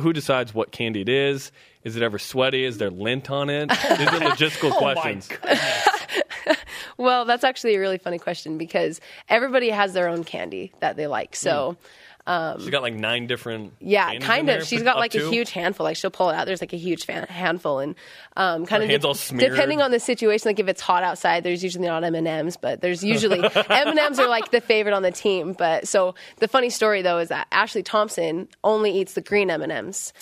[0.00, 1.52] who decides what candy it is?
[1.84, 2.64] Is it ever sweaty?
[2.64, 3.68] Is there lint on it?
[3.68, 5.28] These are logistical Oh questions.
[6.98, 11.06] Well, that's actually a really funny question because everybody has their own candy that they
[11.06, 11.34] like.
[11.34, 11.86] So, hmm.
[12.26, 13.72] She's got like nine different.
[13.80, 14.64] yeah, kind of.
[14.66, 15.84] She's got like a huge handful.
[15.84, 16.46] Like she'll pull it out.
[16.46, 17.94] There's like a huge fan- handful, and
[18.36, 19.50] um, kind Her of smeared.
[19.52, 20.48] depending on the situation.
[20.48, 23.88] Like if it's hot outside, there's usually not M and M's, but there's usually M
[23.88, 25.52] and M's are like the favorite on the team.
[25.52, 29.62] But so the funny story though is that Ashley Thompson only eats the green M
[29.62, 30.12] and M's.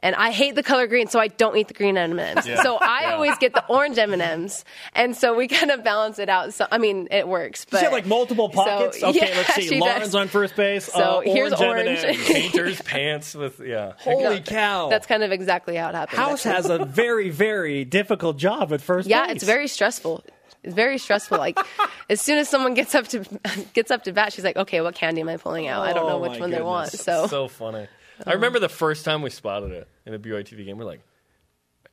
[0.00, 2.46] And I hate the color green, so I don't eat the green M and M's.
[2.46, 2.62] Yeah.
[2.62, 3.14] So I Yeah.
[3.14, 4.62] always get the orange M and M's,
[4.94, 6.52] and so we kind of balance it out.
[6.52, 7.64] So I mean, it works.
[7.64, 9.02] But she have like multiple So, pockets?
[9.02, 9.80] okay, yeah, let's see.
[9.80, 10.14] Lauren's does.
[10.14, 10.84] on first base.
[10.84, 11.86] So uh, here's orange.
[11.88, 12.04] orange.
[12.04, 12.26] M&Ms.
[12.28, 13.92] Painter's pants with yeah.
[13.98, 14.88] Holy cow!
[14.90, 16.18] That's kind of exactly how it happens.
[16.18, 16.72] House actually.
[16.78, 19.36] has a very, very difficult job at first Yeah, base.
[19.36, 20.22] it's very stressful.
[20.62, 21.38] It's very stressful.
[21.38, 21.58] Like
[22.10, 23.24] as soon as someone gets up to
[23.72, 25.86] gets up to bat, she's like, "Okay, what candy am I pulling out?
[25.86, 27.88] I don't know Oh, which my one they want." So, so funny.
[28.24, 30.78] I remember the first time we spotted it in a BYU TV game.
[30.78, 31.00] We're like,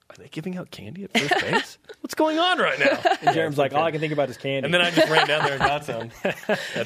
[0.09, 1.78] are they giving out candy at first base?
[2.01, 2.99] What's going on right now?
[3.21, 4.65] And Jarom's like, all I can think about is candy.
[4.65, 6.09] And then I just ran down there and got some.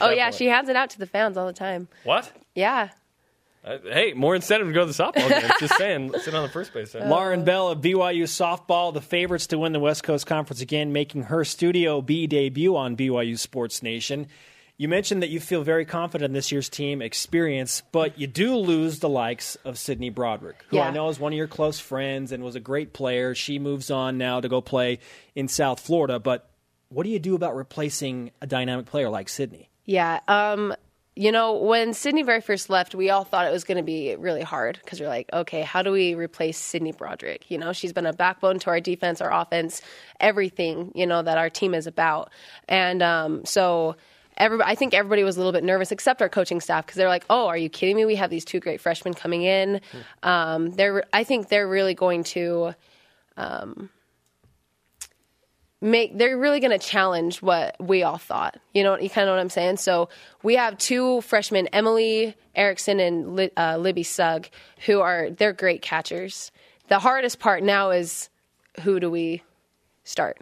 [0.02, 0.36] oh yeah, point.
[0.36, 1.88] she hands it out to the fans all the time.
[2.04, 2.32] What?
[2.56, 2.90] Yeah,
[3.66, 5.52] Uh, hey, more incentive to go to the softball game.
[5.60, 6.94] Just saying, sit on the first base.
[6.94, 7.06] There.
[7.06, 11.24] Lauren Bell of BYU softball, the favorites to win the West Coast Conference again, making
[11.24, 14.28] her Studio B debut on BYU Sports Nation.
[14.80, 18.56] You mentioned that you feel very confident in this year's team experience, but you do
[18.56, 22.32] lose the likes of Sydney Broderick, who I know is one of your close friends
[22.32, 23.34] and was a great player.
[23.34, 25.00] She moves on now to go play
[25.34, 26.52] in South Florida, but
[26.90, 29.70] what do you do about replacing a dynamic player like Sydney?
[29.88, 30.20] yeah.
[30.28, 30.76] Um,
[31.16, 34.16] you know, when Sydney very first left, we all thought it was going to be
[34.18, 37.50] really hard because we're like, okay, how do we replace Sydney Broderick?
[37.50, 39.82] You know, she's been a backbone to our defense, our offense,
[40.20, 42.30] everything, you know, that our team is about.
[42.70, 43.96] And um, so
[44.38, 47.10] everybody, I think everybody was a little bit nervous, except our coaching staff, because they're
[47.10, 48.06] like, "Oh, are you kidding me?
[48.06, 49.82] We have these two great freshmen coming in."
[50.24, 52.74] Um, they're, I think they're really going to
[53.36, 53.90] um,
[55.82, 56.18] make.
[56.18, 58.58] They're really going to challenge what we all thought.
[58.74, 59.78] You know, you kind of know what I'm saying.
[59.78, 60.10] So
[60.44, 64.50] we have two freshmen, Emily Erickson and uh, Libby Sugg,
[64.86, 66.52] who are they're great catchers.
[66.88, 68.30] The hardest part now is
[68.82, 69.44] who do we
[70.04, 70.38] start?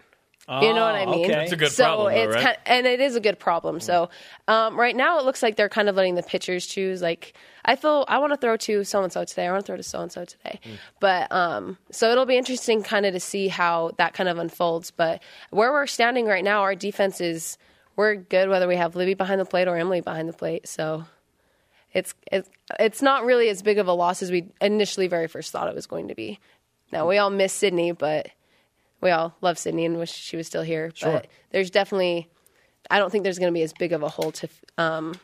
[0.48, 1.24] You know what I Oh, mean?
[1.24, 1.32] okay.
[1.34, 2.42] That's a good so problem, though, it's right?
[2.44, 3.80] kind and it is a good problem.
[3.80, 4.10] So
[4.46, 7.02] um, right now it looks like they're kind of letting the pitchers choose.
[7.02, 7.34] Like
[7.64, 9.48] I feel I want to throw to so and so today.
[9.48, 10.60] I want to throw to so and so today.
[11.00, 14.92] But um, so it'll be interesting kind of to see how that kind of unfolds.
[14.92, 15.20] But
[15.50, 17.58] where we're standing right now, our defense is
[17.96, 20.68] we're good whether we have Libby behind the plate or Emily behind the plate.
[20.68, 21.06] So
[21.92, 25.50] it's it's it's not really as big of a loss as we initially very first
[25.50, 26.38] thought it was going to be.
[26.92, 28.28] Now we all miss Sydney, but
[29.00, 30.90] we all love Sydney and wish she was still here.
[30.94, 31.12] Sure.
[31.12, 32.28] But there's definitely,
[32.90, 35.14] I don't think there's going to be as big of a hole to, um,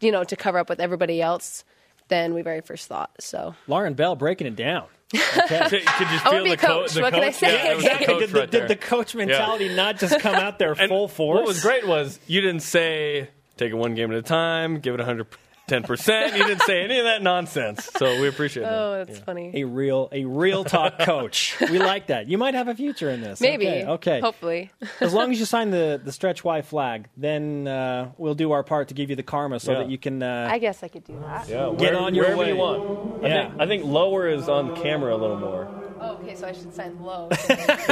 [0.00, 1.64] you know, to cover up with everybody else
[2.08, 3.10] than we very first thought.
[3.20, 4.86] So Lauren Bell breaking it down.
[5.14, 5.68] Okay.
[5.68, 5.78] so
[6.24, 6.88] I would be the coach.
[6.88, 7.20] Co- the what coach?
[7.20, 7.54] can I say?
[7.54, 8.26] Yeah, exactly.
[8.26, 9.76] Did, did, the coach mentality yeah.
[9.76, 11.36] not just come out there full force?
[11.36, 14.94] What was great was you didn't say take it one game at a time, give
[14.94, 15.26] it 100
[15.68, 16.36] 10%.
[16.36, 17.88] You didn't say any of that nonsense.
[17.96, 18.68] So we appreciate it.
[18.70, 19.24] Oh, that's yeah.
[19.24, 19.50] funny.
[19.54, 21.56] A real a real talk coach.
[21.60, 22.28] we like that.
[22.28, 23.40] You might have a future in this.
[23.40, 23.66] Maybe.
[23.66, 23.86] Okay.
[23.86, 24.20] okay.
[24.20, 24.70] Hopefully.
[25.00, 28.62] as long as you sign the, the stretch Y flag, then uh, we'll do our
[28.62, 29.78] part to give you the karma so yeah.
[29.78, 31.48] that you can uh, I guess I could do that.
[31.48, 31.72] Yeah.
[31.78, 32.48] Get where, on your way.
[32.48, 33.24] you want.
[33.24, 33.48] I, yeah.
[33.48, 35.83] think, I think lower is on camera a little more.
[36.06, 37.28] Oh, okay, so I should sign low.
[37.32, 37.40] Is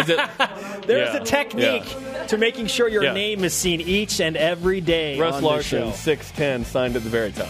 [0.09, 0.21] it?
[0.87, 1.17] there's Yeah.
[1.17, 1.85] a technique
[2.29, 3.13] to making sure your Yeah.
[3.15, 5.19] name is seen each and every day.
[5.19, 5.97] Russ on the Larson, show.
[5.97, 7.49] six ten, signed at the very top.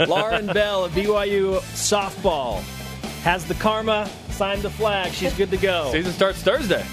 [0.08, 2.60] Lauren Bell of BYU softball
[3.22, 4.08] has the karma.
[4.30, 5.12] Signed the flag.
[5.12, 5.90] She's good to go.
[5.92, 6.84] Season starts Thursday.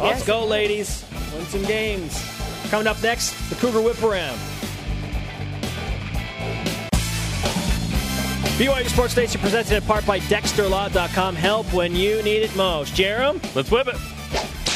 [0.00, 1.04] Let's go, ladies.
[1.34, 2.22] Win some games.
[2.70, 4.38] Coming up next, the Cougar Whip Around.
[8.60, 11.34] BYU Sports Nation presented in part by DexterLaw.com.
[11.34, 12.92] Help when you need it most.
[12.92, 13.42] Jarom?
[13.54, 13.96] Let's whip it.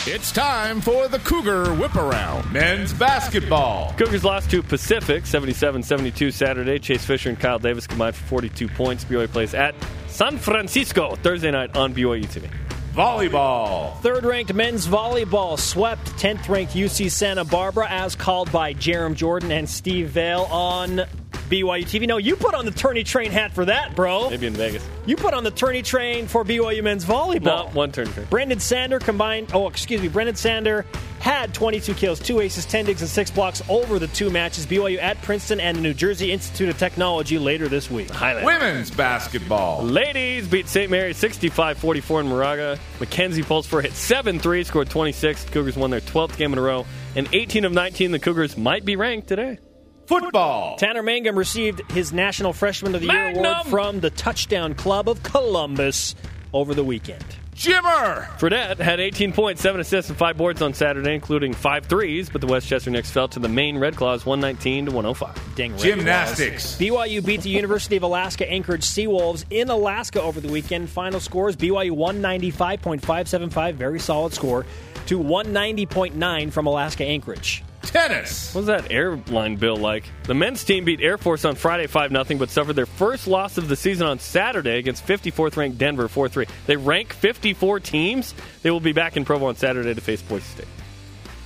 [0.06, 2.50] It's time for the Cougar Whip Around.
[2.50, 3.92] Men's basketball.
[3.98, 6.78] Cougars lost to Pacific 77-72 Saturday.
[6.78, 9.04] Chase Fischer and Kyle Davis combined for 42 points.
[9.04, 9.74] BYU plays at
[10.08, 12.48] San Francisco Thursday night on BYU TV.
[12.94, 14.00] Volleyball.
[14.00, 19.52] Third ranked men's volleyball swept 10th ranked UC Santa Barbara as called by Jarom Jordan
[19.52, 21.02] and Steve Vale on
[21.44, 22.06] BYU TV.
[22.06, 24.30] No, you put on the tourney train hat for that, bro.
[24.30, 24.86] Maybe in Vegas.
[25.06, 27.66] You put on the tourney train for BYU men's volleyball.
[27.66, 28.26] No, one tourney turn.
[28.30, 29.50] Brendan Sander combined.
[29.52, 30.08] Oh, excuse me.
[30.08, 30.86] Brendan Sander
[31.20, 34.66] had 22 kills, two aces, 10 digs, and six blocks over the two matches.
[34.66, 38.10] BYU at Princeton and the New Jersey Institute of Technology later this week.
[38.10, 38.46] Highland.
[38.46, 39.82] Women's basketball.
[39.82, 40.90] Ladies beat St.
[40.90, 42.78] Mary's 65-44 in Moraga.
[43.00, 45.44] Mackenzie Pulsipher hit 7 3, scored 26.
[45.44, 46.86] The Cougars won their 12th game in a row.
[47.16, 49.58] And 18 of 19, the Cougars might be ranked today.
[50.06, 50.76] Football.
[50.76, 55.22] Tanner Mangum received his National Freshman of the Year award from the Touchdown Club of
[55.22, 56.14] Columbus
[56.52, 57.24] over the weekend.
[57.54, 58.26] Jimmer.
[58.38, 62.40] Fredette had 18 points, 7 assists, and 5 boards on Saturday, including 5 threes, but
[62.40, 65.54] the Westchester Knicks fell to the Maine Red Claws 119 to 105.
[65.54, 66.76] Dang Red Gymnastics.
[66.76, 70.90] BYU beat the University of Alaska Anchorage Seawolves in Alaska over the weekend.
[70.90, 74.66] Final scores BYU 195.575, very solid score,
[75.06, 77.62] to 190.9 from Alaska Anchorage.
[77.94, 78.52] Tennis.
[78.52, 80.02] What was that airline bill like?
[80.24, 83.56] The men's team beat Air Force on Friday 5 0, but suffered their first loss
[83.56, 86.46] of the season on Saturday against 54th ranked Denver 4 3.
[86.66, 88.34] They rank 54 teams.
[88.62, 90.68] They will be back in Provo on Saturday to face Boise State.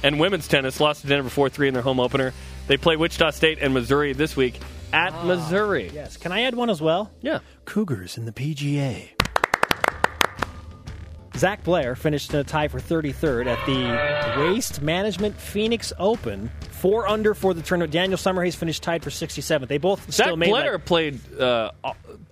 [0.03, 2.33] And women's tennis lost to Denver 4 3 in their home opener.
[2.67, 4.59] They play Wichita State and Missouri this week
[4.91, 5.91] at ah, Missouri.
[5.93, 6.17] Yes.
[6.17, 7.13] Can I add one as well?
[7.21, 7.41] Yeah.
[7.67, 9.18] Cougars in the PGA.
[11.39, 16.51] Zach Blair finished in a tie for 33rd at the Waste Management Phoenix Open.
[16.71, 17.93] Four under for the tournament.
[17.93, 19.69] Daniel Summerhays finished tied for 67th.
[19.69, 21.71] They both Zach still made Blair like- played uh,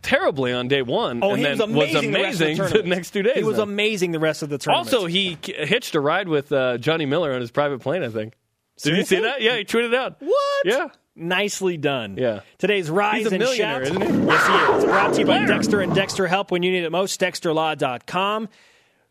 [0.02, 2.88] terribly on day one Oh, and he then was amazing, the, rest of the, the
[2.94, 3.36] next two days.
[3.36, 4.92] He was amazing the rest of the tournament.
[4.92, 8.34] Also, he hitched a ride with uh, Johnny Miller on his private plane, I think.
[8.82, 9.40] Did you see that?
[9.40, 10.16] Yeah, he tweeted it out.
[10.20, 10.66] What?
[10.66, 10.88] Yeah.
[11.18, 12.16] Nicely done.
[12.18, 12.40] Yeah.
[12.58, 13.96] Today's Rise He's a and millionaire, Shout.
[14.02, 14.26] isn't he?
[14.26, 14.84] Yes, he is.
[14.84, 15.46] Brought to you by.
[15.46, 17.18] Dexter and Dexter Help when you need it most.
[17.20, 18.48] DexterLaw.com.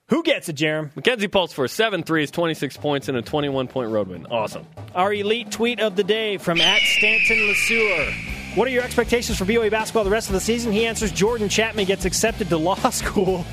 [0.09, 0.95] Who gets it, Jarom?
[0.95, 4.27] Mackenzie Pulsipher seven threes, 26 points, and a 21 point road win.
[4.27, 4.65] Awesome.
[4.93, 8.55] Our elite tweet of the day from at Stanton LeSueur.
[8.55, 10.71] What are your expectations for BYU basketball the rest of the season?
[10.71, 13.45] He answers Jordan Chapman gets accepted to law school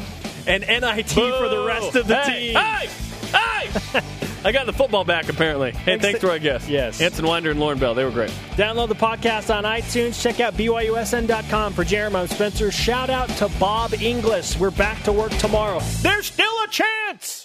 [0.47, 2.57] and NIT for the rest of the hey, team.
[2.57, 2.89] Hey!
[3.33, 4.27] Hey!
[4.45, 5.71] I got the football back apparently.
[5.73, 6.69] Hey, Thanks thanks, to- our guests.
[6.69, 7.01] Yes.
[7.01, 7.95] Anson Winder and Lauren Bell.
[7.95, 8.31] They were great.
[8.57, 10.21] Download the podcast on iTunes.
[10.21, 11.73] Check out BYUSN.com.
[11.73, 12.71] For Jeremy, I'm Spencer.
[12.71, 14.59] Shout out to Bob Inglis.
[14.59, 15.81] We're back to work tomorrow.
[16.03, 17.41] There's still a chance.